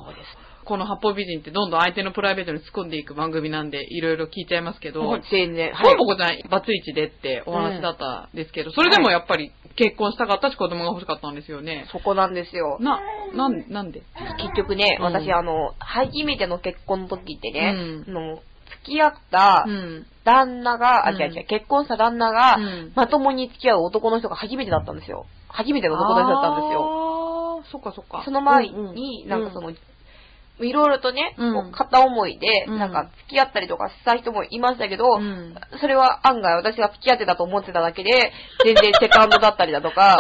[0.05, 0.37] そうです。
[0.65, 5.71] この八方美人ってどんどん相手のプライベートに突っ込んでいく番組なんで、いろいろ聞いちゃいますけど、全然。
[5.81, 11.85] ポンポコちゃんバツイチでってお話だったんですけど、それでもやっぱり結婚したかったし子供が欲しかったんですよね。
[11.93, 12.77] そこなんですよ。
[12.81, 12.99] な、
[13.33, 14.01] なん、なんで？
[14.39, 18.39] 結局ね、うん私あの、初めての結婚の時ってね、うんあの
[18.87, 20.05] 付き合ったうん。
[20.23, 25.25] 旦那が、あ、うん違う違う、結婚した旦那が、うんまともに付き合う男の人が初めてだったんですよ。
[25.49, 27.59] 初めての男の人だったんですよ。
[27.59, 28.23] ああ、そっかそっか。
[28.25, 38.31] その前に、なんかその、いろいろとね、うん片思いで、うんなんか付き合ったりとかした人もいましたけど、うんそれは案外私が付き合ってたと思ってただけで、
[38.63, 40.17] 全然セカンドだったりだとか、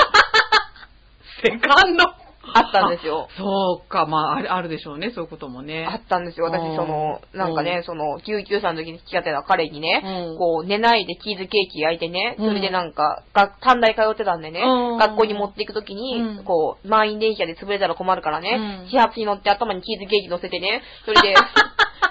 [1.43, 2.26] セカンド？
[2.53, 3.27] あったんですよ。
[3.37, 5.85] そうか、まあ、あるあるでしょうね、そういうこともね。
[5.85, 6.45] あったんですよ。
[6.45, 6.75] 私、うん。
[6.75, 10.37] その、なんかね、その、救急車の時に付き合ってた彼にね、うん。
[10.37, 12.47] こう、寝ないでチーズケーキ焼いてね、うん。
[12.47, 14.97] それでなんか、が短大通ってたんでね、うん。
[14.97, 16.43] 学校に持っていく時に、うん。
[16.43, 18.89] こう、満員電車で潰れたら困るからね、うん。
[18.89, 21.35] 始発に乗って頭にチーズケーキ乗せてね、それで、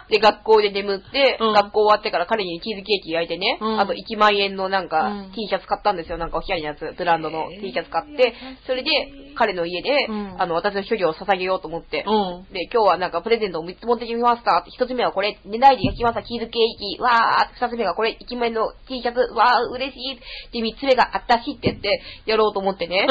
[0.09, 1.53] で、学校で眠って、うん。
[1.53, 3.81] 学校終わってから彼にチーズケーキ焼いてね、うん。
[3.81, 5.33] あと1万円のなんか、うん。
[5.33, 6.19] T シャツ買ったんですよ。
[6.19, 8.35] なんかおしゃれなやつ、ブランドの T シャツ買って、
[8.67, 8.91] それで、
[9.35, 12.53] 彼の家で、うんあの、私の処理を捧げようと思って、うん。
[12.53, 14.65] で、今日はなんかプレゼントを3つ持ってきました。
[14.79, 17.67] 1つ目はこれ、寝ないで焼きましたチーズケーキ、わー。
[17.67, 20.21] 2つ目はこれ、1枚の T シャツ、わー、嬉し
[20.53, 20.63] い。
[20.63, 23.07] で、3つ目があったしって言って、やろうと思ってね。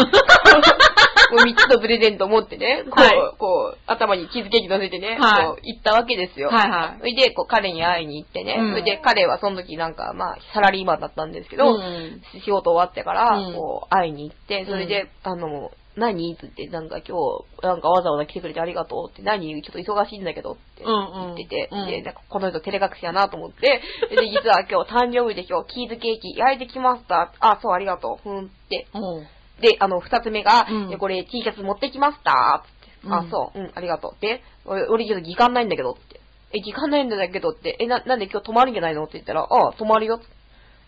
[1.32, 3.38] もう3つのプレゼントを持ってね、こう、はい。
[3.38, 5.46] こう、頭にチーズケーキ乗せてね、はい。
[5.48, 6.50] こう、行ったわけですよ。
[6.50, 7.00] はいはい。
[7.00, 8.70] それで、こう、彼に会いに行ってね、うん。
[8.72, 12.22] それで、彼はその時なんか、まあ、サラリーマンだったんですけど、うん。
[12.44, 13.56] 仕事終わってから、うん。
[13.56, 16.34] こう、会いに行って、それで、あの、何？
[16.34, 17.18] って言って、なんか今
[17.62, 19.62] 日、なんかわざわざ来てくれてありがとうって、何？
[19.62, 27.32] ちょっと忙しいんだけどって言ってて、うんうんで、なんかこの人照れ隠しやなと思って、 で、実は今日誕生日で今日チーズケーキ焼いてきました。
[27.40, 28.30] あ、そう、ありがとう。
[28.30, 28.88] ふんって。
[28.94, 29.28] うん。
[29.62, 32.64] で、あの、二つ目が、うんでこれ T シャツ持ってきました。
[32.66, 33.14] つって。
[33.14, 34.22] あうん、そう、うん、ありがとう。
[34.22, 36.20] で、俺、俺ちょっと時間ないんだけどって。
[36.54, 37.78] え、時間ないんだけどって。
[37.80, 40.20] え、な、なんで今日泊まるんじゃないのって言ったら、ああ、泊まるよ。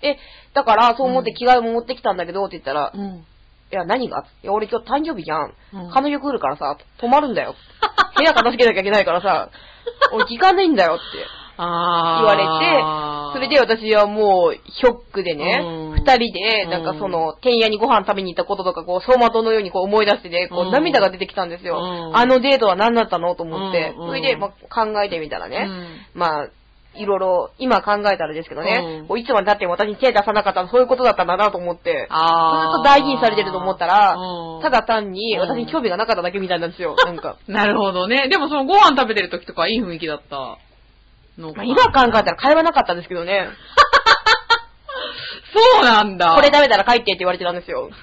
[0.01, 0.17] え、
[0.53, 3.25] だから、そう思って着替えも持ってきたんだけどって言ったら、いうん。
[3.71, 4.25] や、何が？
[4.43, 5.53] いや、俺今日誕生日じゃん。
[5.73, 5.91] うん。
[5.91, 7.55] 彼女来るからさ、泊まるんだよ。
[8.17, 9.49] 部屋片付けなきゃいけないからさ、
[10.13, 11.03] 俺時間ないんだよって。
[11.59, 12.35] あ言わ
[13.33, 20.67] れて、それで私はもう、ショックでねうん、二、人で、なんかその、天屋にご飯食べに行ったこととか、こう、走馬灯のようにこう思い出してね、こうん。
[20.67, 21.79] う、涙が出てきたんですよ。
[21.79, 22.15] うん。
[22.15, 23.33] あのデートは何だったの？
[23.33, 24.07] と思って、うん。
[24.07, 26.19] それで、まあ、考えてみたらね、うん。
[26.19, 26.47] まあ、
[26.99, 29.19] いろいろ、今考えたらですけどね、うん。
[29.19, 35.41] いつまで経っても私に手出さなかったのそういうことだったんだなと思って、ずっと大事にされてると思ったらうん、ただ単にうん。
[35.41, 37.37] 私に興味がなかっただけみたいなんですよ、 なんか。
[37.47, 38.27] なるほどね。
[38.29, 40.57] でもそのご飯食べてる時とかはいい雰囲気だった
[41.37, 41.63] のか。
[41.63, 43.49] なまあ今考えたら会話なかったんですけどね、
[45.53, 46.35] そうなんだ。
[46.35, 47.89] これ食べたら帰ってって言われてたんですよ。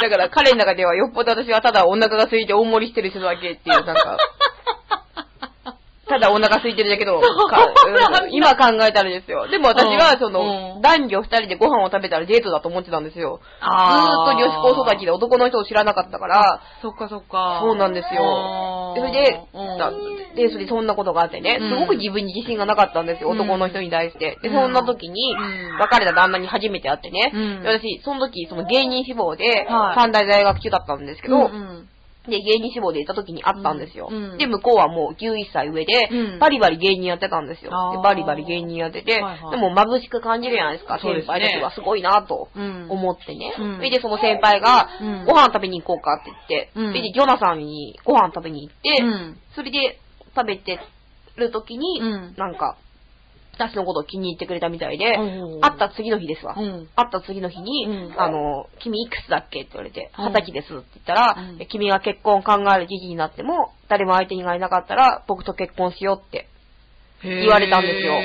[0.00, 4.16] だから彼の中ではよっぽど私はただお腹が空いて大盛りしてる人だけっていう、なんか、
[6.08, 7.26] ただお腹空いてるだけの、か
[7.76, 8.20] そうなんだ。
[8.24, 9.48] うん今考えたらですよ。
[9.48, 10.80] でも私はうんその、うん。
[10.80, 13.40] 男女二人でご飯を食べたらデートだと思ってたんですよ。
[13.60, 13.70] ずーっ
[14.26, 17.60] と女子高育ちで男の人を知らなかったから、そっかそっか。
[17.62, 18.94] そうなんですよ。
[18.96, 19.78] それで、うん。
[19.78, 19.92] だ
[20.34, 21.70] で、それでそんなことがあってね、うん。
[21.70, 23.40] すごく自分に自信がなかったんですよ、うん。
[23.40, 24.38] 男の人に対して。
[24.42, 24.54] で、うん。
[24.54, 27.32] そんな時にうん、別れた旦那に初めて会ってね、
[27.64, 29.94] 私、その時、その芸人志望で、はい。
[29.94, 31.88] 三大在学中だったんですけど、うんうん
[32.28, 34.08] で、芸人志望で行った時に会ったんですよ。
[34.10, 36.38] うんで、向こうはもう11歳上で、うん。
[36.38, 37.70] バリバリ芸人やってたんですよ。
[37.92, 39.50] でバリバリ芸人やってて、はいはい。
[39.50, 41.70] でも眩しく感じるじゃないですか、先輩たちは。
[41.72, 42.86] すごいなとうん。
[42.90, 43.54] 思ってね。
[43.58, 43.80] うん。
[43.80, 45.24] で、その先輩が、うん。
[45.24, 46.30] ご飯食べに行こうかって
[46.74, 49.38] 言って、で、ジョナサンにご飯食べに行って、うん。
[49.54, 49.98] それで
[50.34, 50.78] 食べて
[51.36, 52.34] る時に、うん。
[52.36, 52.76] なんか、
[53.58, 55.60] 私のことを気に入ってくれたみたいで、うん。
[55.60, 56.54] 会った次の日ですわ。
[56.56, 56.88] うん。
[56.94, 58.14] 会った次の日に、うん。
[58.16, 60.24] あの、君いくつだっけって言われて、うん。
[60.26, 61.66] 二十歳ですって言ったら、うん。
[61.66, 66.46] 君が結婚を考える時期になっても、誰も相手がいなかったら、僕と結婚しようって
[67.22, 68.20] 言われたんですよ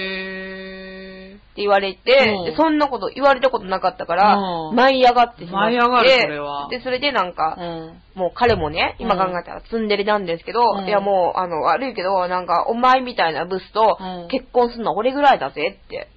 [1.62, 2.46] 言われて、うん。
[2.46, 4.76] でそんなこと言われたことなかったから、うん。
[4.76, 6.68] 舞い上がってしまって、舞い上がるそれは。
[6.70, 8.02] で、それでなんか、ーうん。
[8.16, 10.88] もう彼もね、今考えたらツンデレなんですけど、うん。
[10.88, 14.28] いやもう、あの、悪いけど、なんか、お前みたいなブスとうん。
[14.30, 16.10] 結婚するのは俺ぐらいだぜって。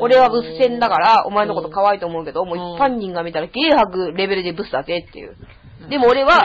[0.00, 5.36] 俺はブス戦だから、お前のこと可愛いと思うけど、もううん一般人が見たらゲーハグレベルでブスだぜっていう。
[5.82, 6.44] うんでも俺は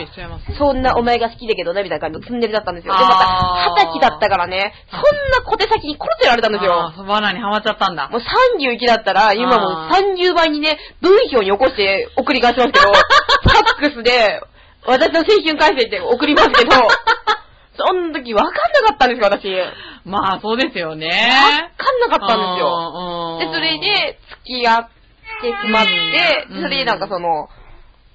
[0.57, 2.93] そんなお前が好きだけどね、みたいな感じのツンデレだったんですよ。
[2.93, 6.93] で、また、二十歳だったからね、そんな小手先に殺せられたんですよ。
[7.07, 8.09] 罠にはまっちゃったんだ。
[8.09, 14.41] もう31だったら、今もうあー30倍にね、文章に起こして送り返しますけど、 ファックスで、
[14.85, 16.71] 私の青春回線って送りますけど、
[17.75, 19.49] その時分かんなかったんですよ、私。
[20.05, 21.09] まあ、そうですよね。
[21.77, 22.67] 分かんなかったんですよ。
[22.67, 24.89] よで、それ、で、付き合っ
[25.41, 27.49] てしまって、うんそれでなんかその、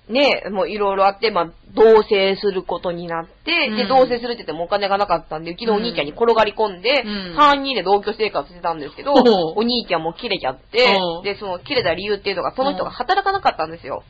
[0.09, 3.89] ね、もういろいろあって、まあ、同棲することになって、で、うん。
[3.89, 7.37] 同棲するって言ってもお金がなかったんで、うちのお兄ちゃんに転がり込んで、うん。
[7.37, 11.21] 3人で同居生活してたんですけど、お兄ちゃんも切れちゃってう。
[11.21, 14.03] ん、で、その切れた理由っていうのが、その人が働かなかったんですよ。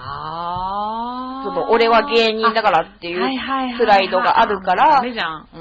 [0.00, 5.02] あその、俺は芸人だからっていうプライドがあるから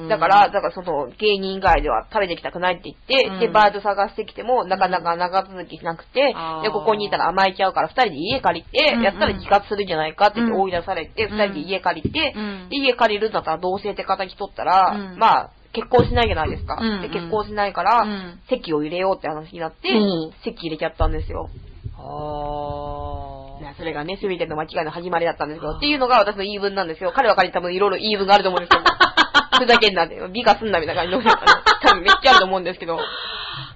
[0.07, 3.39] だから、だからその芸人以外では食べてきたくないって言って、うん。
[3.39, 6.63] で、バイト探してきても、なかなか長続きしなくて、あー。
[6.63, 10.61] で、ここにいたら甘えちゃうから、二人で家借りて、やったら自活するんじゃないかって言ってうん。
[10.61, 11.37] 追い出されて、うん。
[11.37, 12.35] 二人で家借りて、
[12.69, 15.17] 家借りるんだったら同棲って形取ったら、うん。
[15.17, 16.79] まあ、結婚しないじゃないですか。
[17.01, 18.39] で、結婚しないから、うん。
[18.49, 20.31] 籍を入れようって話になって、うん。
[20.43, 21.49] 籍入れちゃったんですよ。
[21.99, 23.26] あね
[23.77, 25.75] それがね、すべての間違いの始まりだったんですよ。
[25.77, 27.13] っていうのが私の言い分なんですよ。
[27.15, 28.83] 彼は彼に多分いろいろ言い分があると思うんですけど。
[29.59, 31.31] ふざけんなって、美化すんなみたいな感じの、
[31.81, 32.97] 多分めっちゃあると思うんですけど。
[32.97, 32.99] ー。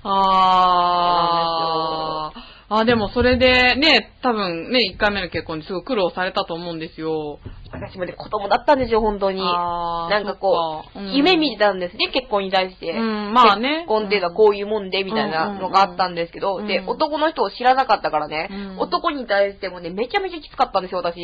[0.04, 2.51] あー。
[2.74, 7.40] あ、でもそれでね、多分ね、1回目の結婚ですごい苦労されたと思うんですよ。
[7.70, 9.42] 私もね、子供だったんですよ、本当に。
[9.42, 12.92] なんかこう、うん夢見てたんですね、結婚に対して。
[12.92, 21.20] うんまあね結婚っていうのはこういうもんで、みたいなのがあったんですけど、で、うんうん男の人を知らなかったからね、うん男に対してもね、めちゃめちゃきつかったんですよ、私。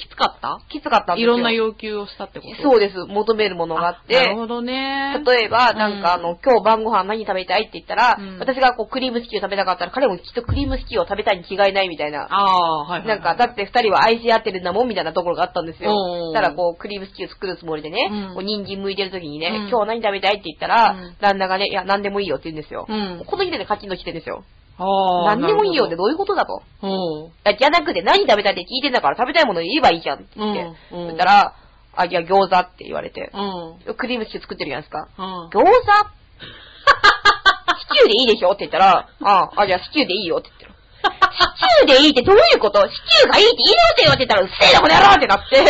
[0.00, 0.60] きつかった？
[0.70, 1.34] きつかったんですよ。
[1.34, 2.62] いろんな要求をしたってこと？
[2.62, 4.14] そうです、求めるものがあって。
[4.14, 5.22] なるほどね。
[5.26, 12.22] 例えば、なんかあの、今日晩ご飯何食べたいって言ったら、うん私がこうクリームシチュー食べたかったら、彼もきっとクリームシチューを食べたいに違いないみたいな。
[12.22, 13.18] ああ、はいはいはい。
[13.20, 16.34] なんか、だって二人は愛し合ってるんだもんみたいなところがあったんですよおー。
[16.34, 22.86] ただこう、クリームシチュー作るつもりでね、うんこう人参剥いてる時にね、うん今日何食べたいって言ったら、うん旦那がね、いや、何でもいいよって言うんですよ。
[22.88, 23.24] うん。
[23.26, 24.44] この時点でカチンと来てるんですよ。
[24.82, 25.36] ああ。
[25.36, 26.62] 何でもいいよってどういうことだと。
[26.80, 27.30] ほど。
[27.44, 30.60] あじゃなくて何食べたいって聞いてんだから食べたいもの言えばいいじゃんって言って。
[30.92, 31.54] うんうんそしたら、
[31.96, 33.30] あ、いや、餃子って言われて。
[33.34, 33.40] うん。
[33.86, 33.94] うん。
[33.94, 35.08] クリームシチュー作ってるじゃないですか。
[35.18, 35.48] うん。
[35.48, 35.70] 餃子？
[37.80, 40.70] シチューでいいでしょって言ったら、ああ、じゃあシチューでいいよって言ってる。
[41.02, 42.80] シチューでいいってどういうこと？
[42.88, 45.64] シチューがいいって言い直せよって言ったら、うっせえなこの野郎ってなって、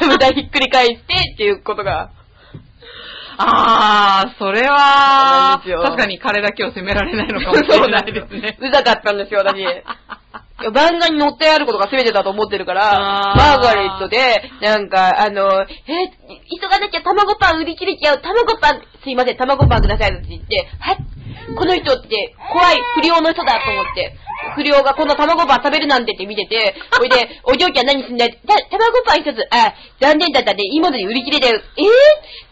[0.00, 2.10] 全部だひっくり返してっていうことが。
[3.38, 8.58] ああ、それは確かに彼だけを責められないのかもしれないですね。
[8.62, 9.62] うざかったんですよ、私。
[10.58, 13.62] 漫画に載ってあることが全てだと思ってるから、マー。
[13.62, 15.66] ガレットで、なんか、あの、え、
[16.60, 20.96] 急がなきゃ卵パン売り切れちゃう、卵パン、すいません、卵パンくださいって言って、はい、
[21.54, 24.16] この人って怖い不良の人だと思って、
[24.54, 31.60] 不良がこの卵パン食べるなんてって見てて、ほいで、 お嬢ちゃん何すんだいた、卵パン一つ、あ、残念だったね、今ので売り切れだよ。
[31.76, 31.86] えー、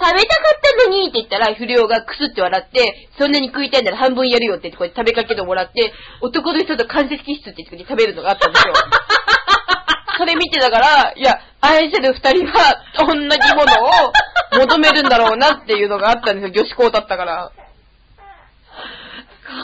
[0.05, 8.75] 食べたかったのにって言ったら、不良がクスって笑って、そんなに食いたいなら半分やるよって言って、こうやって食べかけてもらって、男の人と間接キスって言って食べるのがあったんですよ。
[10.19, 13.19] それ見てたから、いや、愛する二人は同じ
[13.55, 13.73] もの
[14.07, 14.13] を
[14.67, 16.63] 求めるんだろうなっていうのがあったんですよ。
[16.63, 17.51] 女子校だったから。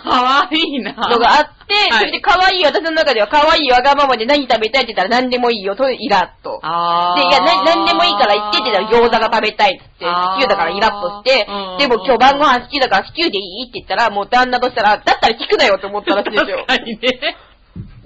[0.02, 0.92] かわいいな。
[0.92, 6.58] のがあって、はいそれで可愛い、私の中では可愛いわがままで何食べたいって言ったら何でもいいよ、とイラッと。
[6.62, 16.64] あで、いや、な、何でもいいから言ってって言ったら餃子が食べたいって言って、あーシチューだからイラッとしてうん、でも今日晩ご飯シチューだからシチューでいいって言ったら、もう旦那としたら、だったら聞くなよって思ったらしいんですよ。
[16.66, 17.36] 確かにね。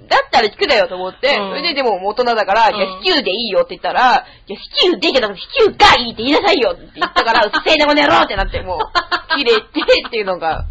[0.07, 8.79] だったら聞くなよと思って、うんそれででも大人だから、うんいや、シチューでいいよって言ったら、いや、シチューでじゃなくてシチューがいいって言いなさいよって言ったから、 うっせえなこの野郎ってなって、もう、
[9.37, 9.67] 切れて
[10.07, 10.65] っていうのが、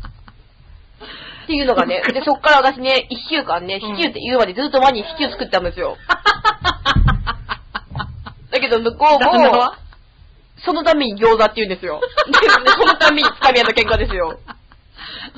[1.44, 5.96] っていうのがね、で、そっから私ね、一週間ね、シチューって言うまでずっと前にシチュー作ったんですよ。
[8.50, 9.74] だけど向こうも
[10.64, 12.00] そのために餃子って言うんですよ。
[12.64, 14.38] でそのためにつかみ合った喧嘩ですよ。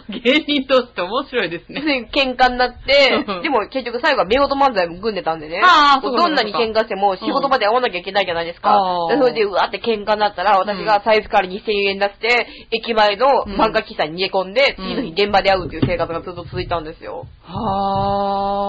[0.09, 1.81] 芸人として面白いですね。
[1.81, 5.61] で喧嘩になってうん、でも結局最後は夫婦漫才も組んでたんでね。
[5.63, 8.77] あーそうかどんなに喧嘩しても仕事まで会わなきゃいけないじゃないですか。
[8.79, 17.27] うんでそれでうわーって喧嘩になったら、私が財布から2000円出して、駅前の漫画喫茶に逃げ込んで、うん次の日現場で会うっていう生活がずっと続いたんですよ。
[17.43, 18.67] は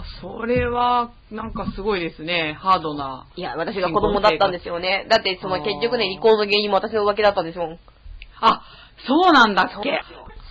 [0.00, 2.56] あ、それは、なんかすごいですね。
[2.58, 3.26] ハードな。
[3.36, 5.06] いや、私が子供だったんですよね。
[5.10, 7.78] だってその結局ね、離婚の原因も私の浮気だったんですもん。
[8.40, 8.62] あ、
[9.06, 10.00] そうなんだっけ？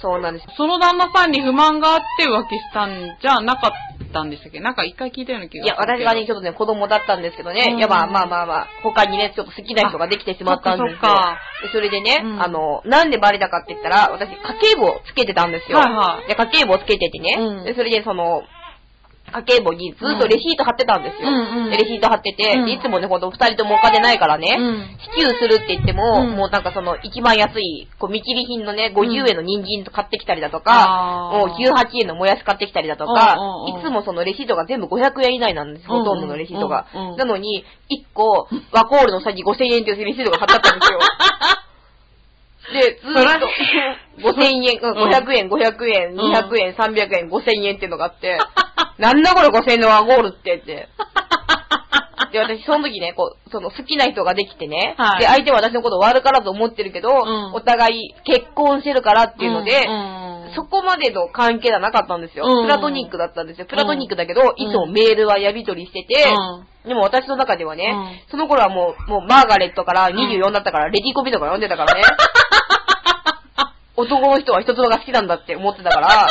[0.02, 0.46] そうなんです。
[0.56, 3.72] その旦那さんに不満があって浮気したんじゃなかっ
[4.14, 4.60] たんでしたっけ？
[4.60, 7.78] なんか一回聞いたような気がいや、私がね、ちょっとね、子供だったんですけどね、うん。
[7.80, 10.90] いや、まあまあまあまあ、他にね、ちょっと好きな人ができてしまったんですよ。
[10.92, 11.40] そっか。
[11.66, 12.42] そそれでね、うん。
[12.44, 14.36] あの、なんでバレたかって言ったら、私、家
[14.76, 15.80] 計簿をつけてたんですよ。
[15.80, 16.28] はいはい。
[16.28, 17.64] で、家計簿をつけててね、うん。
[17.66, 18.44] で、それでその、
[19.32, 21.30] 家計簿にずっとレシート貼ってたんですよ。
[21.30, 21.72] うんうん。
[21.72, 22.66] でレシート貼ってて、うん。
[22.66, 24.98] でいつもね、ほんと二人ともお金ないからね、うん。
[25.00, 26.38] 支給するって言っても、うん。
[26.38, 33.38] もうなんかその、一番安い、こう、見切り品のね、50円の人参と買ってきたりだとか、もう18円のもやし買ってきたりだとか
[33.68, 36.88] いつもそのレシートが全部500円以内なんです、ほとんどのレシートが。
[37.18, 41.00] なのに、1個、ワコールの先5000円っていうレシートが貼ってあったんですよ。
[42.74, 43.48] で、ずーっと、
[44.22, 46.20] 5000 円、うん500円、500円、うん。
[46.34, 48.38] 200円、300円、5000円っていうのがあって、
[48.98, 50.90] なんだこれ5000円のワゴールってって。
[52.32, 55.20] で、私、その時ね、こう、その好きな人ができてね、はい。
[55.20, 57.54] で、相手は私のこと悪からず思ってるけど、ん。
[57.54, 62.46] お互い結婚してるからっていうので、うんそこまでの関係ではなかったんですよ。
[62.48, 63.68] うんプラトニックだったんですよ。
[63.68, 66.34] プラトニックだけど、いつもメールはやり取りしてて、
[66.84, 72.02] でも私の中ではね、うんその頃はもう、もうマーガレットから24だったから、レディコビとか読んでたからね。
[73.96, 76.28] 男の人は一つのが好きなんだって思ってたから、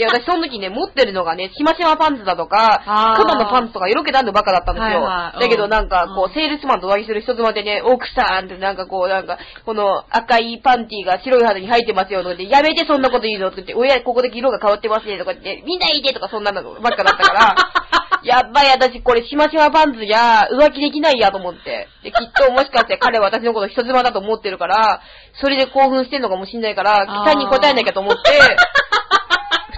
[0.00, 2.80] で、私その時ね、持ってるのがね、しましまパンツだとか
[3.20, 4.86] クマのパンツとか色気なんでバカだったんですよ。
[4.86, 5.34] はいはい。
[5.34, 6.30] うんだけどなんか、こうん。
[6.30, 17.54] う、セールスマンとお会いする人妻でね、奥さんってなんかこう、なんか、この赤いパンティが白い肌に入ってますよとか言って、やめてそんなこと言うのって言って、親、ここで色が変わってますねとか言って、見ないでとかそんなのばっかだったから、
[18.24, 21.88] やっばい私これしましまパンツじゃ浮気できないやと思って。
[22.02, 25.00] で、きっともしかして彼は私のこと人妻だと思ってるから、
[25.40, 28.20] それで興奮してんのかもしんないから、期待に応えなきゃと思って、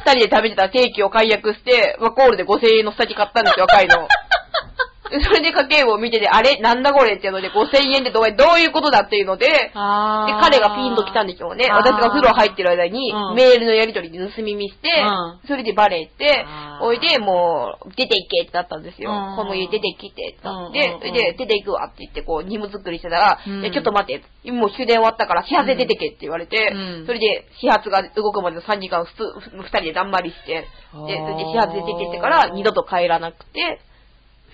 [0.05, 4.09] 二人で食べてたケーキを解約して、ワコールで5000円の先買ったんですよ、赤いの。
[5.13, 6.57] で それで家計簿を見てて、あれ？
[6.57, 7.17] なんだこれ？
[7.17, 11.69] っていうので、5000円でどうどういうことだっていうので、で、彼がピンと来たんでしょうね。
[11.71, 16.47] 私が風呂入ってる間にうん、メールのやり取りで盗み見してうん、それでバレて
[16.81, 19.11] おいで、もう、出て行けってなったんですよ。
[19.11, 19.37] うん。
[19.37, 23.73] この家出てきてってなってで、出て行くわって言って、こう、荷物作りしてたら、うん。
[23.73, 29.23] ちょっと待って、もう終電終わったから始発で出てけって言われてうん、それで始発が動くまでの3時間、普通、
[29.57, 33.81] 二人でだんまりして、で、それで始発で出てってから、二度と帰らなくて、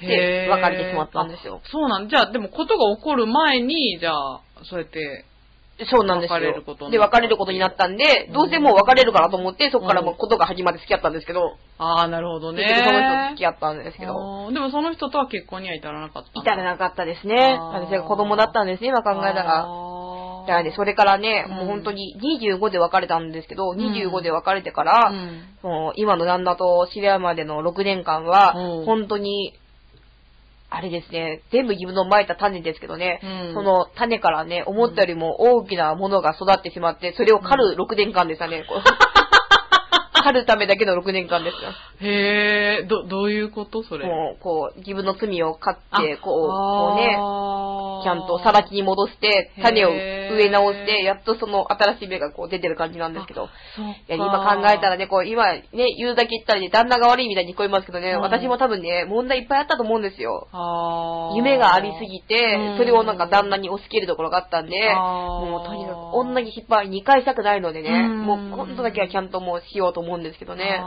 [0.00, 1.60] で、別れてしまったんですよ。
[1.64, 5.24] そうなんじゃあ、でもことが起こる前に、じゃあ、そうやって、
[5.90, 6.34] そうなんですよ。
[6.36, 12.66] 別れることにで、別れることになったんで、どうせもう別れるからと思って、そこからもうことが始まって付き合ったんですけど、ああ、なるほどね。
[12.84, 16.40] その人と付き合ったんですけど、でもその人とは結婚には至らなかった。
[16.40, 17.58] 至らなかったですね。
[17.60, 19.88] 私が子供だったんですね、今考えたら。
[20.48, 21.56] だからね、それからね、うん。
[21.56, 23.78] もう本当に25で別れたんですけど、ん。
[23.78, 25.42] 25で別れてから、うん。
[25.60, 28.84] その今の旦那と知り合うまでの6年間は、うん。
[28.86, 29.52] 本当に、
[30.70, 33.54] あれですね、全部自分の蒔いた種ですけどね、うん。
[33.54, 38.64] その種からね、思ったよりも大きなものが育ってしまって、それを狩る6年間でしたね。
[40.32, 41.70] るためだけの6年間ですよ。
[42.00, 43.82] へえ、ど、どういうこと？
[43.82, 44.06] それ。
[44.06, 47.16] もう、こう、自分の罪を狩あって、こう、こうね、
[48.04, 53.48] ちゃんとさらきに戻して、種を植え直して、やっとその新しい芽がこう出てる感じなんですけど。
[53.76, 53.90] そうか。
[53.90, 58.20] いや、今考えたらね、こう、今ね、言うだけ言ったらね、旦那が悪いみたいに聞こえますけどね、うん。
[58.20, 60.48] 私も多分ね、問題いっぱいあったと思うんですよ。
[61.36, 68.22] 夢がありすぎてうん、それをなんか旦那に押し切るところがあったんで、もうとにかく女に引っ張り2回したくないのでね、うん。
[68.24, 70.80] もう今度だけはちゃんともうしようと思うんですけどね。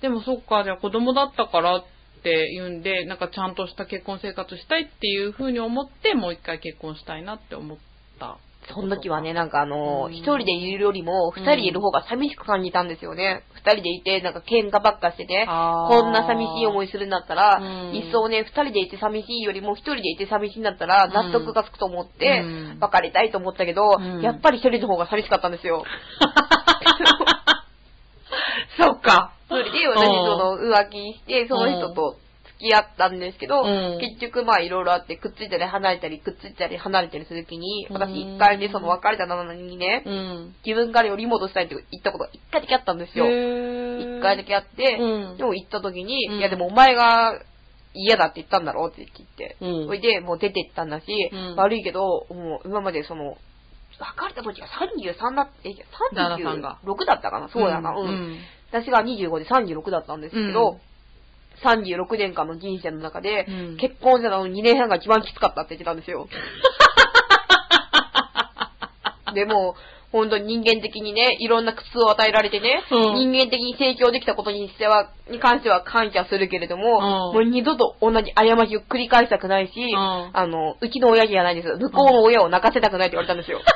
[0.00, 1.84] でもそっか、じゃあ子供だったからっ
[2.22, 7.78] て言うんで、なんかちゃんとした結婚生活したいっていうふうに思って、もう一回結婚したいなって思っ
[8.18, 8.38] た。
[8.74, 10.12] その時はね、なんかあの、うん。
[10.12, 13.42] 一人でいるよりも、二人いる方が寂しく感じたんですよね。
[13.54, 17.96] 二人でいて、なんか喧嘩ばっかしてね、こんな寂しい思いするんだったら、うん。
[17.96, 21.12] 一層ね、二人でいて寂しいよりも、一人でいて寂しいんだったら、ん。
[21.12, 24.20] 納得がつくと思ってうん、別れたいと思ったけど、うん。
[24.20, 25.84] やっぱり一人の方が寂しかったんですよ。
[28.78, 29.32] そっか。
[29.48, 30.08] それで私そ
[30.38, 32.16] の浮気して、その人と
[32.60, 33.98] 付き合ったんですけど、うん。
[34.00, 37.96] 結局まあいろいろあって、くっついたり離れたり、くっついたり離れたりするときに、うん。
[37.96, 40.54] 私一回ね、その別れたなのにね、うん。
[40.64, 43.26] 自分からより戻したいって言ったことが一回だけあったんですよ。
[43.26, 45.36] へ一回だけあって、うん。
[45.36, 46.38] でも行った時に、うん。
[46.38, 47.40] いやでもお前が
[47.94, 49.86] 嫌だって言ったんだろうって言って、うん。
[49.86, 51.56] それでもう出て行ったんだし、うん。
[51.56, 53.36] 悪いけど、もう今までその、
[54.00, 55.74] 別れた時が33だえ
[56.12, 57.48] 旦那さんが36だったかな？
[57.48, 58.08] そうだな、うん。
[58.08, 58.38] うん。
[58.72, 60.78] 私が25で36だったんですけど、
[61.62, 66.28] 36年間の人生の中で、うん結婚したの2年半が一番きつかったって言ってたんですよ。
[69.34, 69.76] でも、
[70.12, 77.02] 本当に人間的にね、いろんな苦痛を与えられてね、うん人間的に成長できたことにしては、に関しては感謝するけれども、うん
[77.34, 81.68] もう二度と同じ過ちを繰り返したくないし、んあの、うちの親じゃないです。
[81.78, 83.60] 向こうの親を泣かせたくないって言われたんですよ。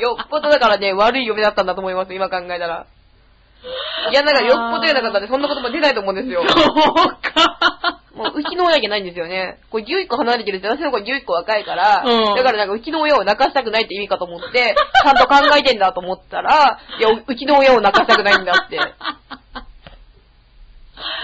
[0.00, 2.86] よっぽどだからね、悪い嫁だったんだと思います、今考えたら。
[4.10, 6.42] いや、なんかよっぽど嫌なかったらそんなことも出ないと思うんですよ。
[6.48, 6.58] そう
[7.22, 7.79] か。
[8.14, 9.58] もう、うちの親じゃないんですよね。
[9.70, 18.44] これ11個離れてるって、私の子11個若いから、うんだからなんかうちの親を泣かしたくないって意味かと思って、ちゃんと考えてんだと思ったら、いや、うちの親を泣かしたくないん。
[18.44, 18.78] だって、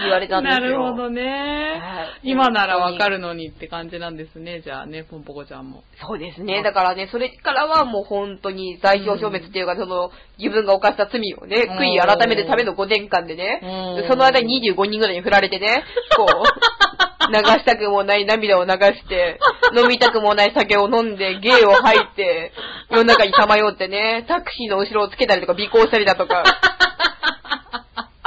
[0.01, 0.59] 言われたんですよ。
[0.59, 2.31] なるほどねはい。
[2.31, 5.83] 今ならわかるのにって感じなんですね、じゃあね、ポンポコちゃんも。
[6.05, 6.63] そうですね。
[6.63, 15.83] だからね、それからはもう本当に代表消滅っていうか、その、自分が犯した罪をね、うん悔い改めるための5年間でね、うんその間に25人ぐらいに振られてね、
[16.15, 16.27] こう、
[17.31, 19.39] 流したくもない涙を流して、
[19.75, 22.53] 飲みたくもない酒を飲んで、芸を吐いて、
[22.89, 26.43] 世の中にさまよってね、タクシーの後ろをつけたりとか、尾行したりだとか、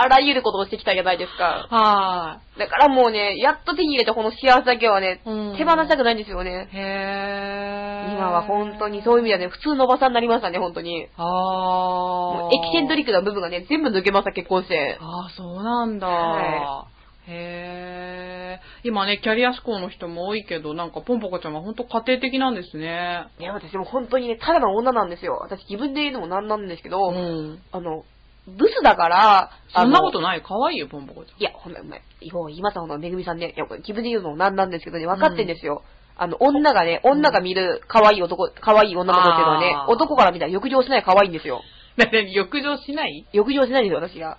[0.01, 1.68] あらゆることをしてきたじゃないですか。
[1.70, 6.68] はだからもうね、やっと手に入れたこの幸せだけはね、うん手放したくないんですよね。
[6.72, 6.76] い。
[6.76, 8.14] へー。
[8.14, 11.09] 今は本当にそういう意味ではね、普通のおばさんになりましたね、本当に。
[11.16, 12.55] あー。
[12.55, 14.96] エキセントリックな部分がね、全部抜けました、結婚して。
[15.01, 16.07] ああ、そうなんだ。
[16.07, 16.86] は
[17.28, 18.61] へえ。
[18.82, 23.26] 今ね、キャリア志向の人も多いけど、なんかポンポコちゃんは本当家庭的なんですね。
[23.38, 25.38] いや、私も本当にね、ただの女なんですよ。
[25.42, 27.62] 私自分で言うのもなんなんですけど、うん。
[27.72, 28.05] あの、
[28.47, 30.43] ブスだから、そんなことない。
[30.43, 31.41] 可愛いよ、ポンポコちゃん。
[31.41, 31.97] いや、ほんま、ほんま、
[32.32, 35.82] もう今さほどめぐみさんね、いや、これ自分で言うのもなんなんですけどね、分かってんですよ。
[36.16, 41.62] あの、女がね、女が見る可愛い男、可愛い女の子っていうのはね男から見たら欲情しない可愛いんですよ。
[42.32, 43.26] 浴場しない？
[43.32, 44.36] 欲情しないんですよ、私が。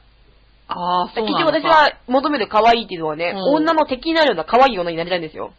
[0.67, 5.51] ああ、そう結局私は求める可愛いっていうのはね、うん女の敵になるような可愛い女になりたいんですよ。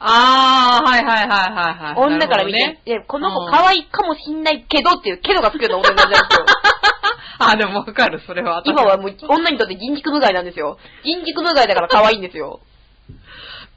[0.00, 2.06] ああ、はいはいはいはいはい。
[2.14, 6.46] 女から見て、ねでこの子うん可愛いかもしんないけどっていう、けどがつくような女になりたいんですよ。
[7.38, 8.70] あ、でもわかる、それは私。
[8.70, 10.78] 今はもう女にとって人畜無害なんですよ。
[11.04, 12.60] 人畜無害だから可愛いんですよ。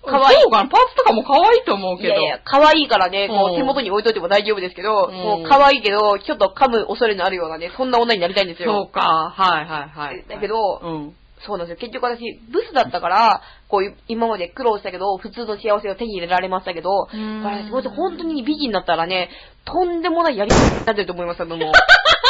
[0.04, 2.14] 可愛いそうかな、パーツとかも可愛いと思うけど。
[2.16, 8.74] いやいや、可愛いからね、こう手元に置いといても大丈夫ですけど、うんもう可愛いけど、ちょっと噛む恐れのあるようなね、そんな女になりたいんですよ。
[8.74, 10.26] そうか、はいはいはい。
[10.28, 11.16] だけどうん。
[11.46, 11.82] そうなんですよ。
[11.82, 19.30] 結局私、ブスだったから、こういう、今まで苦労したけど、普通の幸せを手に入れられましたけど、うん私、もし本当に美人だったらね、
[19.66, 21.58] とんでもないやり方になってると思いますよ、もう。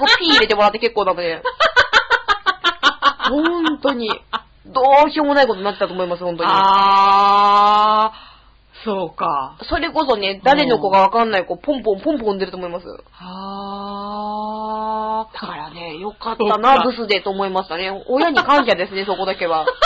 [0.00, 1.42] こう、ピー入れてもらって結構なので。
[3.28, 4.10] 本当に、
[4.66, 6.50] どうしようもないことになってたと思います、本当に。
[6.52, 9.56] あー、そうか。
[9.62, 12.86] それこそね、誰の子がわかんない子、ポンポンポンポン出ると思います。
[13.20, 15.34] あー。
[15.34, 18.04] だからね、よかったな、かブスでと思いましたね。
[18.08, 19.66] 親に感謝ですね、そこだけは。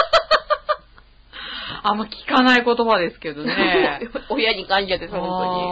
[1.83, 4.01] あんま聞かない言葉ですけどね。
[4.31, 5.33] 親に感謝です、本当に。
[5.61, 5.65] 当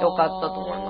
[0.00, 0.89] よかったと思いま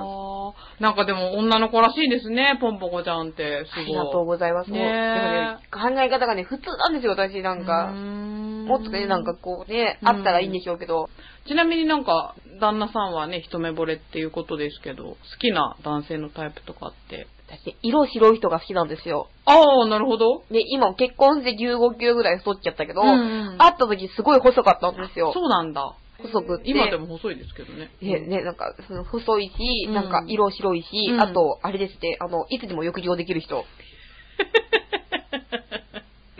[0.81, 3.65] なんかでも女の子らしいですね、ポンポコちゃんって。
[3.71, 3.85] すごい。
[3.85, 4.71] ありがとうございます。
[4.71, 7.93] ねでもね、考え方がね、普通なんですよ、私なんか。
[7.93, 11.07] もっとね、なんかこうね、うんあったらいいんでしょうけど。
[11.47, 17.27] ちなみになんか、旦那さんはね、一目惚れっていうことですけど、好きな男性のタイプとかって？
[17.47, 19.27] 私ね、色白い人が好きなんですよ。
[19.45, 20.43] ああ、なるほど。
[20.49, 25.31] で、今結婚して15キロぐらい太っちゃったけど、うんうん会った時すごい細かったんですよ。
[25.33, 25.95] そうなんだ。
[26.21, 26.69] 細くって。
[26.69, 27.89] 今でも細いですけどね。
[28.01, 33.65] ね、ね、なんか、その細いし、うんなんか色白いし、うんあと、あれですね、あの、いつでも浴場できる人、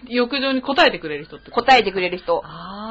[0.07, 2.43] 浴場に答えてくれる人って答えてくれる人、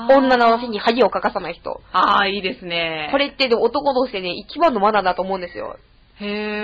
[0.08, 1.80] 女の足に恥をかかさない人。
[1.92, 3.08] ああ、いいですね。
[3.12, 5.76] これってでも男としてね、一番のマナーだと思うんですよ。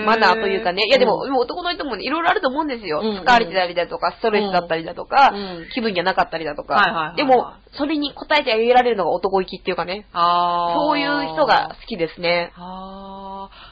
[0.04, 0.84] マナーというかね。
[0.86, 3.00] いやでも、うん男の人もね、いろいろあると思うんですよ。
[3.00, 6.74] うんうん疲れてたりだとか、ストレスだったりだとか、うん気分じゃなかったりだとか。
[6.74, 10.06] はいはいはいはいでも、それに答えてあげられるのが男行きっていうかね。
[10.12, 10.74] ああ。
[10.74, 12.52] そういう人が好きですね。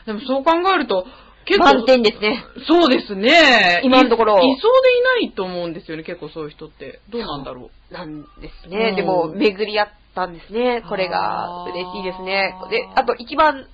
[0.06, 1.06] でもそう考えると、
[1.46, 1.64] 結構。
[1.64, 2.44] 満点ですね。
[2.66, 3.80] そうですね。
[3.84, 7.00] 今のところいいそうでいないと思うんですよね、結構そういう人って。
[7.10, 7.94] どうなんだろう。
[7.94, 8.88] なんですね。
[8.90, 10.82] うんでも、巡り合ったんですね。
[10.88, 12.54] これが嬉しいですね。
[12.70, 13.66] で、あと一番、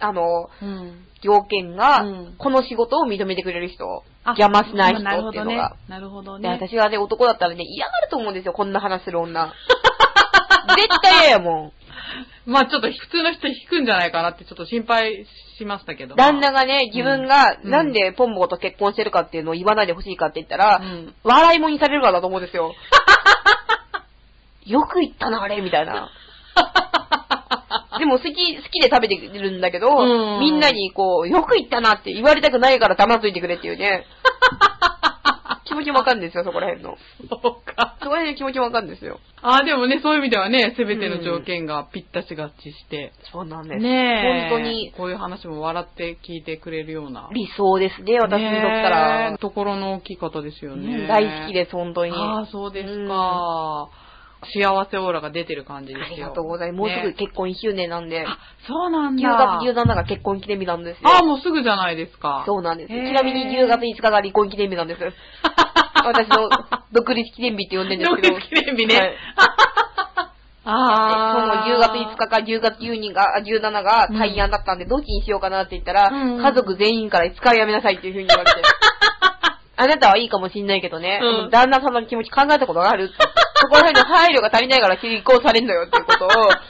[0.00, 1.04] あの、うん。
[1.20, 4.04] 条件が、うんこの仕事を認めてくれる人。
[4.24, 5.76] 邪魔しない人っていうのが。
[5.88, 6.42] なるほどね。
[6.42, 6.68] でなるほどね。
[6.70, 9.52] 私はね、男だったらね、嫌がると思うんですよ、こんな話する女。
[10.76, 11.72] 絶対嫌やもん。
[12.46, 15.26] まあちょっと普通の人引くんじゃないかなってちょっと心配
[15.58, 16.14] しましたけど。
[16.14, 22.74] 旦那がね、自分がうんなんでポンポコと結婚してるかっていうのを言わないでほしいかって言ったら、うん笑い物にされるからだと思うんですよ。
[24.64, 26.10] よく言ったな、あれ、みたいな。
[27.98, 34.06] でも好き、好きで食べてるんだけど、うんみんなにこう、よく言ったなって言われたくないから黙っといてくれっていうね。
[35.68, 36.96] 気持ちもわかるんですよ、そこら辺の。
[37.28, 37.96] そうか。
[38.00, 39.20] そこら辺の気持ちもわかるんですよ。
[39.42, 43.12] ああ、でもね、そういう意味ではね、すべての条件がぴったし合致して。
[43.30, 43.82] そうなんです。
[43.82, 44.50] ねえ。
[44.50, 47.28] 本当にこういう話も笑って聞いてくれるような。
[47.32, 49.38] 理想ですね、私にとったらねえ。
[49.38, 51.06] ところの大きい方ですよね。
[51.06, 52.12] 大好きです、本当に。
[52.12, 53.90] ああ、そうですか。
[54.54, 56.06] 幸せオーラが出てる感じですよ。
[56.06, 56.78] ありがとうございます。
[56.80, 59.58] もうすぐね結婚1周年なんで、あ、そうなん10だ。
[59.60, 61.08] 月17が結婚記念日なんですよ。
[61.10, 62.44] ああ、もうすぐじゃないですか。
[62.46, 62.88] そうなんです。
[62.88, 65.00] ちなみに10月5日が離婚記念日なんです。
[66.04, 66.48] 私の
[66.92, 68.34] 独立記念日って呼んでるんですけど。
[68.34, 69.14] 独立記念日ねはい
[70.64, 71.66] そああ。
[71.66, 78.56] の10月5日か10月12が、あ17が対案だったんで、どっちにしようかなって言ったら、うん家族全員から5日はやめなさいっていうふうに言われて。
[79.80, 83.14] あなたはいいかもしんないけどね、うん旦那様の気持ち考えたことがあるって
[83.60, 86.28] そこら辺の配慮が足りないから結婚されんのよっていうことを、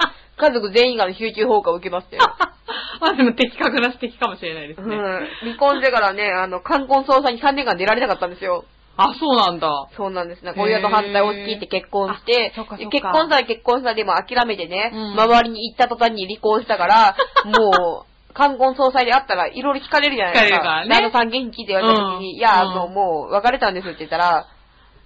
[0.38, 2.22] 家族全員から集中放火を受けましたよ。
[3.00, 4.96] まあでも的確な指摘かもしれないですね。
[4.96, 5.28] うん。
[5.40, 8.64] 離婚してからね、あの、冠婚葬祭に3年間出られなかったんですよ。
[8.96, 9.88] あ、そうなんだ。
[9.96, 10.44] そうなんです。
[10.44, 17.16] なんか親の反対を押し切って結婚して結婚したら結婚したでも諦めてね、うん周りに行った途端に離婚したから、
[17.46, 20.56] もう、冠婚葬祭で会ったらいろいろ聞かれるじゃないですか。
[20.56, 24.46] 聞かれるからね旦那さん元気って言われた時に、うんいや、あの、うんもう別れたんですって言ったら、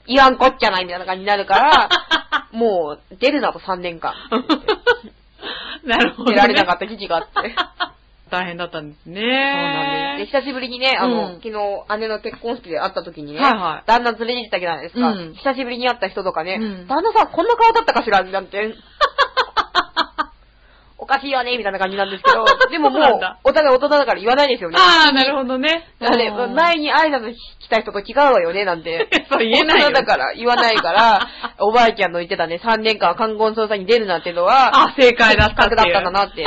[0.07, 1.89] 言わんこっちゃないみたいな感じになるから、
[2.53, 4.15] もう出るなと3年間。
[5.85, 6.37] なるほど、ね。
[6.37, 7.55] 出られなかった時期があって。
[8.31, 9.21] 大変だったんですね。
[9.21, 10.33] そうなんです。
[10.33, 15.09] で、久しぶりにね、あの、うん昨日姉の結婚式で会った時にね、はいはい旦那連れて行ったじゃないですか。
[15.09, 18.75] うん久しぶりに会った人とかね、うん旦那さんこんな顔だったかしらなんて。
[21.03, 23.03] おかしいよねみたいな感じなんですけど、 でももう
[23.43, 24.79] お互い大人だから言わないですよね。
[24.79, 25.89] ああ、なるほどね。
[25.99, 29.09] だねうん前に挨拶来た人と違うわよね、なんて。
[29.29, 31.27] そう言えないよ大人だから言わないから、
[31.59, 35.77] おばあちゃんの言ってたね、3年間冠婚葬祭に出るなんてのは、あ、正解だったっていう。
[35.77, 36.47] 企画だったんだなって。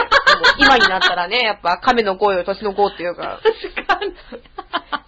[0.58, 4.14] 今になったらね、やっぱ亀の声を年の子っていうか、確かに。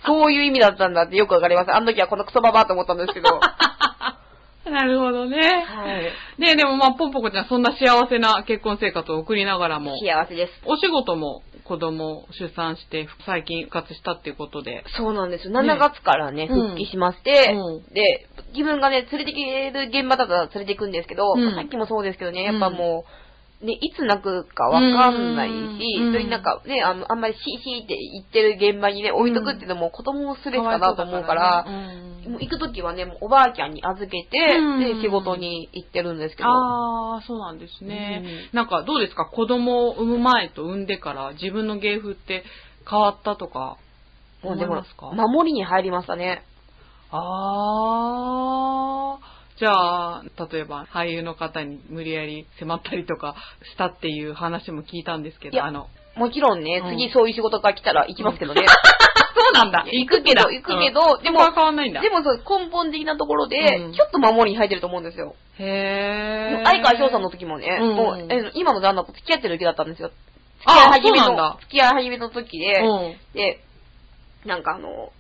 [0.06, 1.74] そういう意味だったんだってよくわかります。
[1.74, 3.40] あの時はこのクソババアと思ったんですけど。
[4.70, 5.38] なるほどね。
[5.38, 6.12] はい。
[6.42, 10.54] ねでもまあ、ポンポコちゃんそんな幸せな結婚生活を送りながらも、幸せです。
[10.66, 14.84] お仕事も子供を出産して、最近復活したっていうことで。
[14.98, 15.54] そうなんですよ。
[15.54, 17.94] 7月からね、うん復帰しまして、うん。
[17.94, 21.56] で、自分がね、連れてける現場だったら連れて行くんですけど、うん。
[21.56, 23.06] さっきもそうですけどね、やっぱも
[23.62, 25.54] う、ね、いつ泣くかわかんないし、
[26.00, 26.12] うん。
[26.14, 38.50] それになんかね、あの、あんまりシーシーって言ってる現場にね、置いとくっていうのも子供ストレスかなと思うから、うんもう行くときはね、もうおばあちゃんに預けて、うんで、仕事に行ってるんですけど、ああ、そうなんですね。
[38.54, 39.26] なんかどうですか？
[39.26, 42.44] 子供を産む前と産んでから自分の芸風って
[42.90, 43.78] 変わったとか
[44.44, 46.44] 思いますか、守りに入りましたね。
[47.12, 47.18] あ
[49.16, 49.20] あ。
[49.60, 53.36] じゃあ、例えば俳優の方に無理やり迫ったりとか
[53.74, 58.62] したっていう話も聞いたんですけど、あの、もちろんね、うん次そういう仕事が来たら行きますけどね。
[59.38, 59.86] そうなんだ。
[59.86, 62.02] 行くけど、行くけど、でも、でも変わんないんだ。
[62.02, 65.36] でもそう根本的なところで、うんちょっと守りに入ってると思うんですよ。
[65.60, 66.66] へー。
[66.66, 70.10] 相川翔さんの時もね、うんもう、え今の旦那と付き合ってる時だったんですよ。
[70.60, 73.16] 付あき合い始めの付き合い始めの時で、うん。
[73.34, 73.62] で、
[74.46, 75.12] なんかあの、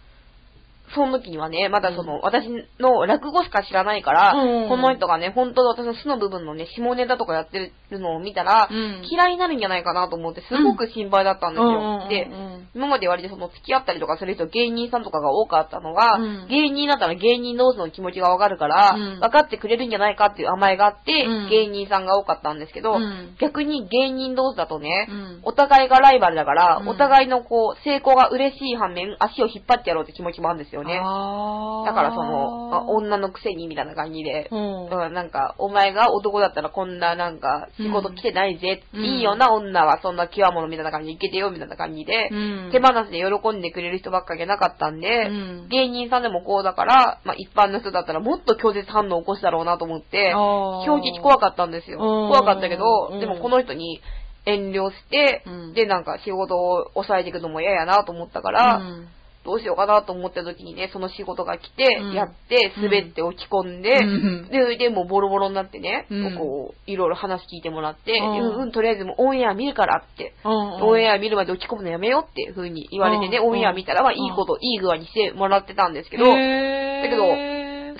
[0.96, 2.48] その時にはね、まだその、私
[2.80, 4.70] の落語しか知らないから、うん。
[4.70, 9.02] この人がね、本当の私の素の部分のね、下ネタとかやってるのを見たら、うん。
[9.04, 12.08] 嫌いになるんじゃないかなと思って、すごく心配だったんですよ。
[12.10, 12.28] で
[12.74, 16.48] 今まで割とその付き合ったりとかする人、芸人さんとかが多かったのが、うん。
[16.48, 19.20] 芸人だったら芸人同士の気持ちがわかるから、うん。
[19.20, 21.50] 分かってくれるんじゃないかっていう甘えがあって、うん。
[21.50, 23.36] 芸人さんが多かったんですけど、うん。
[23.40, 25.40] 逆に芸人同士だとね、うん。
[25.44, 26.88] お互いがライバルだから、うん。
[26.88, 30.99] お互いのこう、成功が嬉しい反面、足を引っ張ってやろうって気持ちもあるんですよね。
[31.03, 31.86] あー。
[31.86, 34.86] だからその、あ女のくせにみたいな感じで、うん。
[34.89, 39.03] うん、なんか、お前が男だったらこんななんか、仕事来てないぜ、うん。
[39.03, 42.69] いいよな女はそんな極物みたいな感じでいけてよみたいな感じで、うん。
[42.71, 45.67] 手放しで喜んでくれる人ばっかりじゃなかったんで、うん。
[45.69, 51.99] 芸人さんでもこうだから、まあ一般の人だったらもっと拒絶反応を起こすだろうなと思って、正直怖かったんですよ。
[51.99, 52.30] うん。
[52.30, 53.19] 怖かったけうど、ん。
[53.19, 54.01] でもこの人に
[54.45, 55.73] 遠慮して、うん。
[55.73, 59.07] でなんか仕事を抑えていくのも嫌やなと思ったから、うん
[59.48, 62.14] どうしようかなと思った時にね、その仕事が来て、うん。
[62.14, 64.50] やって、滑って落ち込んで、うん。
[64.50, 66.38] で、で、もうボロボロになってね、うん。
[66.38, 68.72] こう、いろいろ話聞いてもらって、うん。
[68.74, 70.52] とりあえずもうオンエア見るからって、うん。
[70.52, 73.48] オンエア見るまで落ち込むのやめようっていう風に言われてね、うん。
[73.48, 77.24] オンエア見たら、まあ、いいこと、いい具合にしてもらってたんですけど、だけど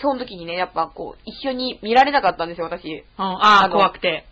[0.02, 2.88] その時にね、やっぱこう、一緒に見られなかったんですよ、私。
[2.90, 4.26] うん、ああ、怖くて。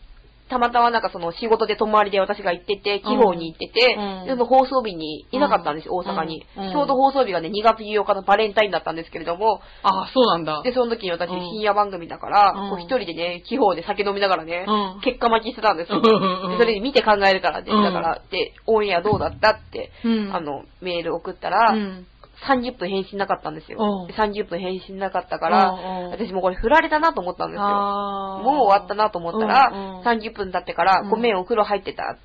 [0.49, 4.25] たまたまなんかその仕事で泊まりで私が行ってて、地方に行ってて、うん。
[4.25, 6.45] でその放送日にいなかったんですよ、大阪に。
[6.55, 6.71] うん。
[6.71, 10.61] ちょうど放送日がね、2月8日のバレンタインだったんですけれども、ああ、そうなんだ。
[10.63, 11.39] で、その時に私、うん。
[11.39, 12.69] 深夜番組だから、うん。
[12.69, 15.01] こう一人でね、地方で酒飲みながらね、うん。
[15.01, 15.99] 結果待ちしてたんですよ。
[15.99, 20.35] うんうんうんでそれで見て考えるからね、うんだから、で、オンエアどうだったって、うん。
[20.35, 22.07] あの、メール送ったら、うん
[22.47, 23.77] 30分返信なかったんですよ。
[23.79, 25.73] うんで30分返信なかったから、
[26.11, 27.63] 私もうこれ振られたなと思ったんですよ。
[27.63, 32.23] もう終わったなと思ったら、うんうん30分経ってから、うんごめん、お風呂入ってたって、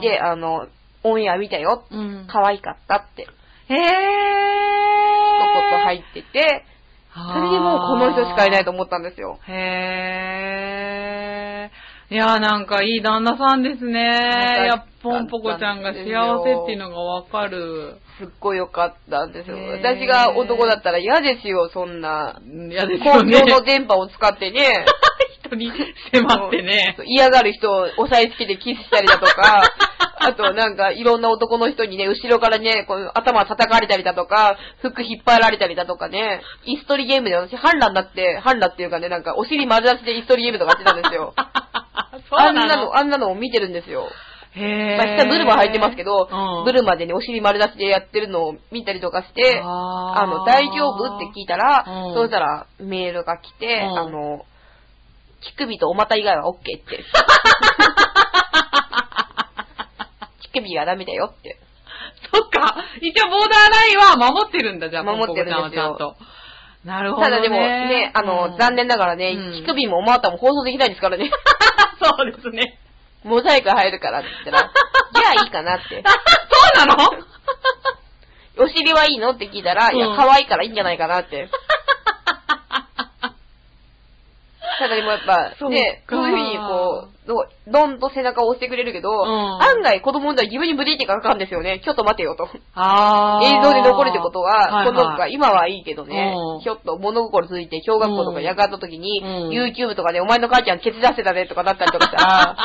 [0.00, 0.68] で、あの、
[1.02, 2.26] オンエア見たよ、うん。
[2.30, 3.30] 可愛かったって、へ一
[5.70, 7.32] 言入ってて、ー。
[7.32, 9.38] それでもうこの人しかいないと思ったんですよ。
[9.48, 11.70] へー。
[12.10, 14.00] いやーなんかいい旦那さんですね。
[14.02, 16.02] やっぽんぽこちゃんが幸
[16.44, 17.98] せっていうのがわかる。
[18.18, 19.56] すっごい良かったんですよ。
[19.78, 22.40] 私が男だったら嫌ですよ、そんな。
[22.44, 23.40] 嫌です公よね。
[23.40, 24.84] 共の電波を使ってね。
[25.46, 25.72] 人に
[26.12, 26.96] 迫ってね。
[27.06, 29.62] 嫌がる人を押さえつけてキスしたりだとか、
[30.18, 41.34] あとなんかいろんな男の人にね、後ろからね、こう頭叩かれたりだとか、服引っ張られたりだとかね、イストリゲームで私、反乱だって、反乱っていうかね、なんかお尻丸出しでイストリゲームとかやってたんですよ。
[42.30, 44.08] あんなの、あんなのを見てるんですよ。
[44.52, 44.96] へー。
[44.96, 54.44] まあ、下ブルマ履いてますけど、うんブルマでね、お尻丸出しでやってるのを見たりとかして、あの、大丈夫って聞いたら、うんそうしたらメールが来て、うんあの、
[55.42, 56.82] 乳首とお股以外は OK って。
[60.52, 61.58] 乳首がダメだよって。
[62.32, 62.84] そっか。
[63.00, 66.16] 一応ボーダーラインは守ってるんだ、じゃあ、守ってるんですよ。
[66.84, 67.30] なるほど、ね。
[67.30, 71.30] ただでもね、あの、残念ながらね、うん乳首もお股も放送できないんですからね。
[72.02, 72.78] そうですね。
[73.24, 74.72] モザイク入るからって言ったら、
[75.14, 76.02] じゃあいいかなって。
[76.76, 77.10] そうなの？
[78.64, 79.30] お尻はいいの？
[79.30, 81.48] って聞いたら、いや、うん可愛いからいいんじゃないかなって。
[84.80, 91.82] ただでもやっぱ、そうね、そういうふうにこう、どどんと背中を押してくれるけど、ん案外子供の時は自分にブレーキがかかるんですよね。
[91.84, 92.48] ちょっと待てよと。
[92.74, 102.56] あ映像で残るってことは、はいこの子が今はいいけどね、ちょっと物心ついて小学校とかやがった時に、うん YouTube とかでお前の母ちゃんケツ出せたねとかだったりとかさ、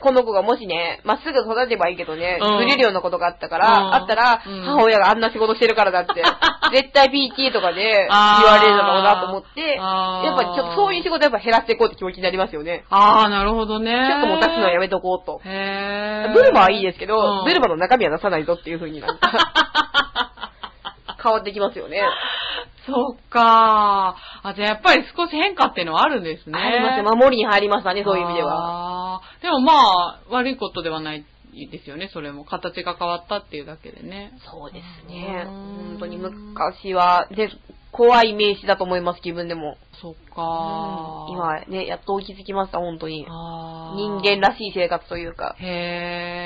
[0.00, 6.22] この子がもしね、まっすぐ育てばいいけどね、うんブレるようなことがあったから、うんあったら、うん母親があんな仕事してるからだって、
[6.72, 12.84] 絶対 PT とかで言われるだろうなと思って、やっぱちょっとそういう仕事やっぱ減らしていこうって気持ちになりますよね。
[12.90, 13.90] あー、なるほどね。
[14.08, 15.40] ちょっともう出すのはやめとこうと。
[15.44, 16.32] へー。
[16.32, 19.30] ブルマはいいですけど、うんブルマの中身は出さないぞっていう風になんか
[21.22, 22.02] 変わってきますよね。
[22.86, 24.48] そっかー。
[24.48, 26.58] あ、じゃあやっぱり少し変化っていうのはあるんですね。
[26.58, 27.04] ありますよ。
[27.04, 29.20] 守りに入りましたね、そういう意味では。
[29.42, 31.24] でもまあ、悪いことではない
[31.70, 32.44] ですよね、それも。
[32.44, 34.32] 形が変わったっていうだけでね。
[34.50, 35.44] そうですね。
[35.46, 37.50] うん本当に昔は、で、
[37.90, 39.76] 怖い名詞だと思います、自分でも。
[40.00, 41.32] そっかー。
[41.32, 43.24] 今ね、やっと気づきました、本当に。
[43.24, 45.56] 人間らしい生活というか。
[45.58, 46.37] へー。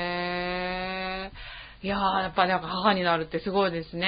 [1.83, 4.07] いやー、やっぱなんか母になるってすごいですね。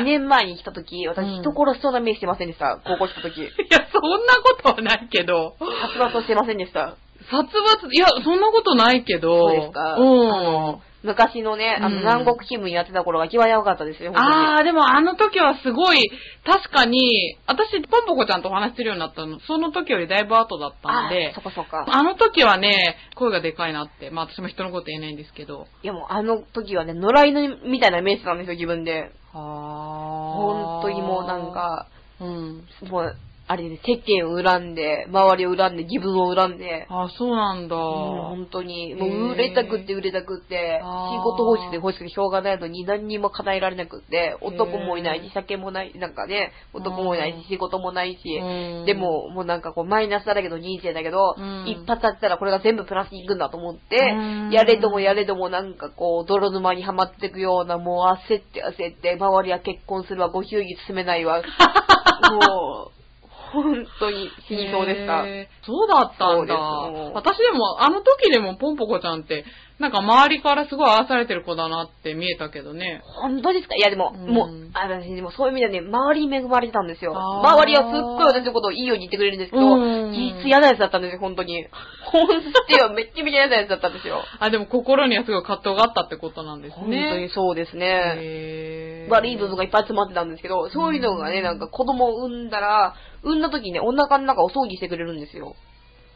[0.00, 3.40] 2年前に来た時、私、うん人殺しそうな目してませんでした、高校来た時。
[3.42, 5.56] いや、そんなことはないけど。
[5.58, 6.94] 殺伐としてませんでした。
[7.28, 7.50] 殺
[7.82, 9.48] 伐、いや、そんなことないけど。
[9.48, 9.96] そうですか。
[9.96, 10.78] うん。
[11.06, 14.12] 昔のね、あの、うん南国気分やってた頃が一番やばかったですよ。
[14.14, 16.10] あー、でもあの時はすごい、
[16.44, 21.86] 確かに、私、ポンポコちゃんとお話しするようになったの、その時よりだいぶ後だったんであ、そっかそっか。
[21.88, 25.66] あの時はね、声がでかいなって、まあ私も人のこと言えないんですけど。
[25.82, 29.12] いやもうあの時はね、野良犬みたいなイメージなんですよ、自分で。
[29.32, 29.40] は
[30.36, 31.86] 本当にもうなん、か、
[32.20, 32.64] うん。
[32.90, 33.16] もう、
[33.48, 37.76] あれね、世間を恨んで、周りを恨んで、自分を恨んで、あ、そうなんだ。
[37.76, 47.42] もう本当に、もう売れたくって売れたくって、仕事欲しくて欲しくてしょうがないのに何にも叶えられなくって、男もいないし、酒もない、なんかね、男もいないうん。
[47.44, 48.84] し、仕事もないし、うん。
[48.84, 51.68] でも、もうなんかこう、マイナスだらけど人生だけど、うん。
[51.68, 61.42] 一発当てたらこれが全部プラスにいくんだと思ってうん、やれどもやれどもなんかこう、泥沼にはまっていくような、もう焦って焦って、周りは結婚するわ、ご祝儀進めないわ、
[62.32, 62.95] もう、
[63.52, 65.24] 本当に死にそうでした。
[65.64, 66.54] そうだったんだ。
[67.14, 69.44] 私でも、あの時でもポンポコちゃんって、
[69.78, 73.02] なんか周りからすごい愛されてる子だなって見えたけどね。
[73.20, 73.76] 本当ですか？
[73.76, 77.12] いやでも、うんもう、あ私でもそういう意味ではね、周りに恵まれてたんですよ。
[77.14, 81.66] 周りはすっごい私のことをいいように言ってくれるんですけど、うん実質嫌なやつだったんですよ、本当に。
[82.10, 84.22] 本質はめっちゃめちゃ嫌なやつだったんですよ。
[84.40, 87.28] あ、でも心にはすごい葛藤があったってことなんです本当にね。
[87.34, 89.08] そうですね。
[89.10, 95.54] 悪い部分がいっぱい詰まってたんですけど、そういうのがね、なんか子供を産んだら、産んだ時にね、お腹の中をお掃除してくれるんですよ。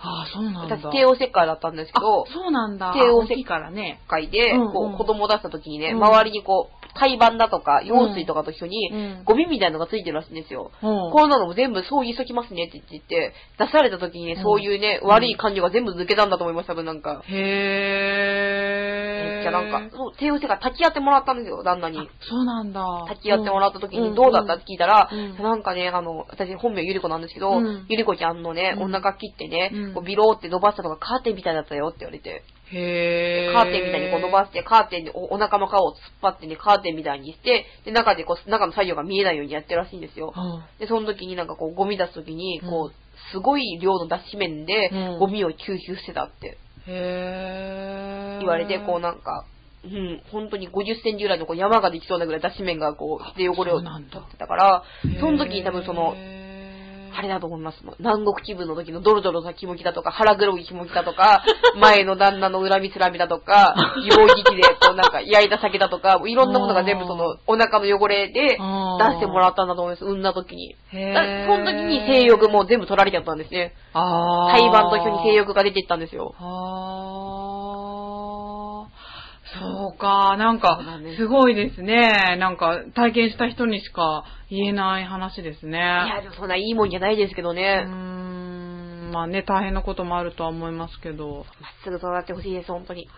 [0.03, 0.76] あそうなんだ。
[0.76, 2.92] 私、帝王切開だったんですけどあ、そうなんだ。
[2.94, 4.01] 帝王大きいからね。
[4.09, 9.24] 会で、こう、子供を出した時にね、うん周りにこう、胎盤だとか、羊水とかと一緒に、うん。
[9.24, 10.70] ゴミみたいなのがついてるらしいんですよ。
[10.82, 11.12] うん。
[11.12, 14.43] こんなのも全部掃除しときますねって言って、出された時にね、うん。
[14.43, 17.22] そういうね、悪い感情が全部抜けたんだと思いました、なんか。
[17.26, 19.34] へー。
[19.36, 22.09] めっちゃなんか、そう、帝王切開立ち会ってもらったんですよ、旦那に。
[22.20, 22.84] そうなんだ。
[23.11, 24.11] 立ち会ってもらった時うん。
[24.11, 25.43] にどうだったって聞いたら、うん。
[25.43, 27.86] なんかね、あの、私本名ゆり子なんですけど、うん。
[27.88, 28.95] ゆり子ちゃんのね、うん。
[28.95, 29.95] お腹切ってね、うん。
[29.95, 32.43] こうビローって伸ばしたのがカーテンみたいだったよって言われて、
[32.73, 33.53] へー。
[33.53, 40.33] カーテンみたいにこう伸ばして、カーテンにおお腹の皮を突っ張ってね、カーテンみたいにして、で、中でこう、中の作業が見えないようにやってるらしいんですよ。
[40.37, 42.95] うんで、その時になんかこう、ゴミ出す時に、こう
[43.33, 48.41] すごい量の脱脂面でうん、ゴミを吸収してたってへー。
[48.41, 49.45] 言われて、こうなんか、
[49.85, 54.83] うん、本当に50センチぐらいのこう山ができそうなぐらい脱脂面がこう、で汚れを取ってたから
[55.21, 56.14] その時に多分その、
[57.17, 57.79] あれだと思います。
[57.99, 61.43] 南国気分の時のドロドロした気持ちだとか、腹黒い気持ちだとか、
[61.81, 70.05] 前の旦那の恨みつらみだとか、自暴自棄で、こうなんか焼いた酒だとか、いろんなものが全部その、お腹の汚れで出してもらったんだと思います。
[70.05, 70.77] 産んだ時に。
[70.93, 70.97] そ
[71.59, 73.75] の時に性欲も全部取られちゃったんですね。
[73.93, 76.35] あー胎盤と一緒に性欲が出ていったんですよ。
[76.39, 77.60] あー
[79.59, 80.80] そうか、なんか
[81.16, 82.36] すすごいですね。
[82.38, 85.78] なんか、体験した人にしか言えない話ですね。
[85.78, 87.84] いや、でもそんないいもんじゃないですけどうーね。
[87.84, 91.46] ん、まあね、大変なこともあるとは思いますけど。
[91.61, 93.09] まっすぐ育ってほしいです、本当に。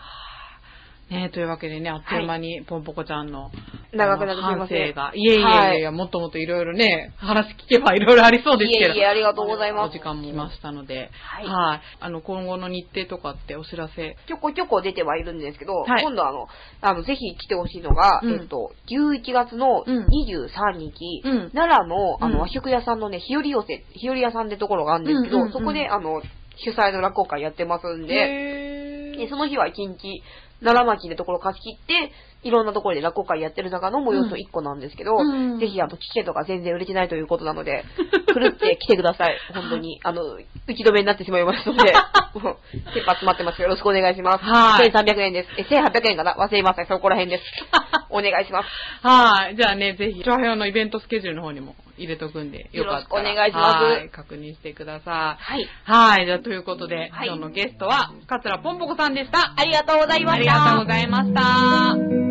[1.11, 3.51] ねというわけでね、あっという間に、ポンポコちゃんの、
[3.93, 5.13] 長くなってすいません反省が。
[5.15, 8.95] いえいえいえはいもっともっといろいろね、話聞けばいろいろありそうですけど。
[8.95, 11.11] いえいえありがとうございますお時間も来ましたので。
[11.23, 11.81] はいはい。
[12.01, 14.17] あの、今後の日程とかってお知らせ。
[14.27, 16.47] ちょこちょこ出てはいるんですけど、はい今度あの、
[16.81, 26.23] あの、ぜひ来てほしいのが、うんえっと、11月のうん23日、うん奈良の、あうんの、和食屋さんのね、日和寄せ、日和屋さんってところがあるんですけど、そこで、あの、
[26.57, 30.23] 主催の落語会やってますんで、へでその日は一日、
[30.63, 37.85] 奈良町でところ貸し切って、いろんなところで落語会やってる中の催しの一個なんですけど、うんぜひあの、チケットが全然売れてないということなので、
[38.35, 39.39] 狂って来てください。
[39.55, 40.01] 本当に。
[40.03, 40.39] あの、打
[40.75, 41.93] ち止めになってしまいますので、
[42.35, 42.57] もう
[42.95, 43.63] 切羽詰まってます。
[43.63, 44.45] よろしくお願いします。
[44.45, 45.49] はい1300円です。
[45.57, 46.35] え、1800円かな？
[46.35, 46.87] 忘れません。
[46.87, 47.45] そこら辺です。
[48.11, 48.69] お願いします。
[49.07, 49.57] はい。
[49.57, 53.33] じゃあね、ぜひ、長編のイベントスケジュールの方にも入れとくんで、よかったら。
[53.33, 53.85] お願いします。
[53.85, 55.43] はい、確認してください。
[55.43, 55.69] はい。
[55.85, 59.55] はい、じゃあということで、はい、今日のゲストは、桂ぽんぽこさんでした。
[59.57, 60.53] ありがとうございました。
[60.55, 62.23] ありがとうございました。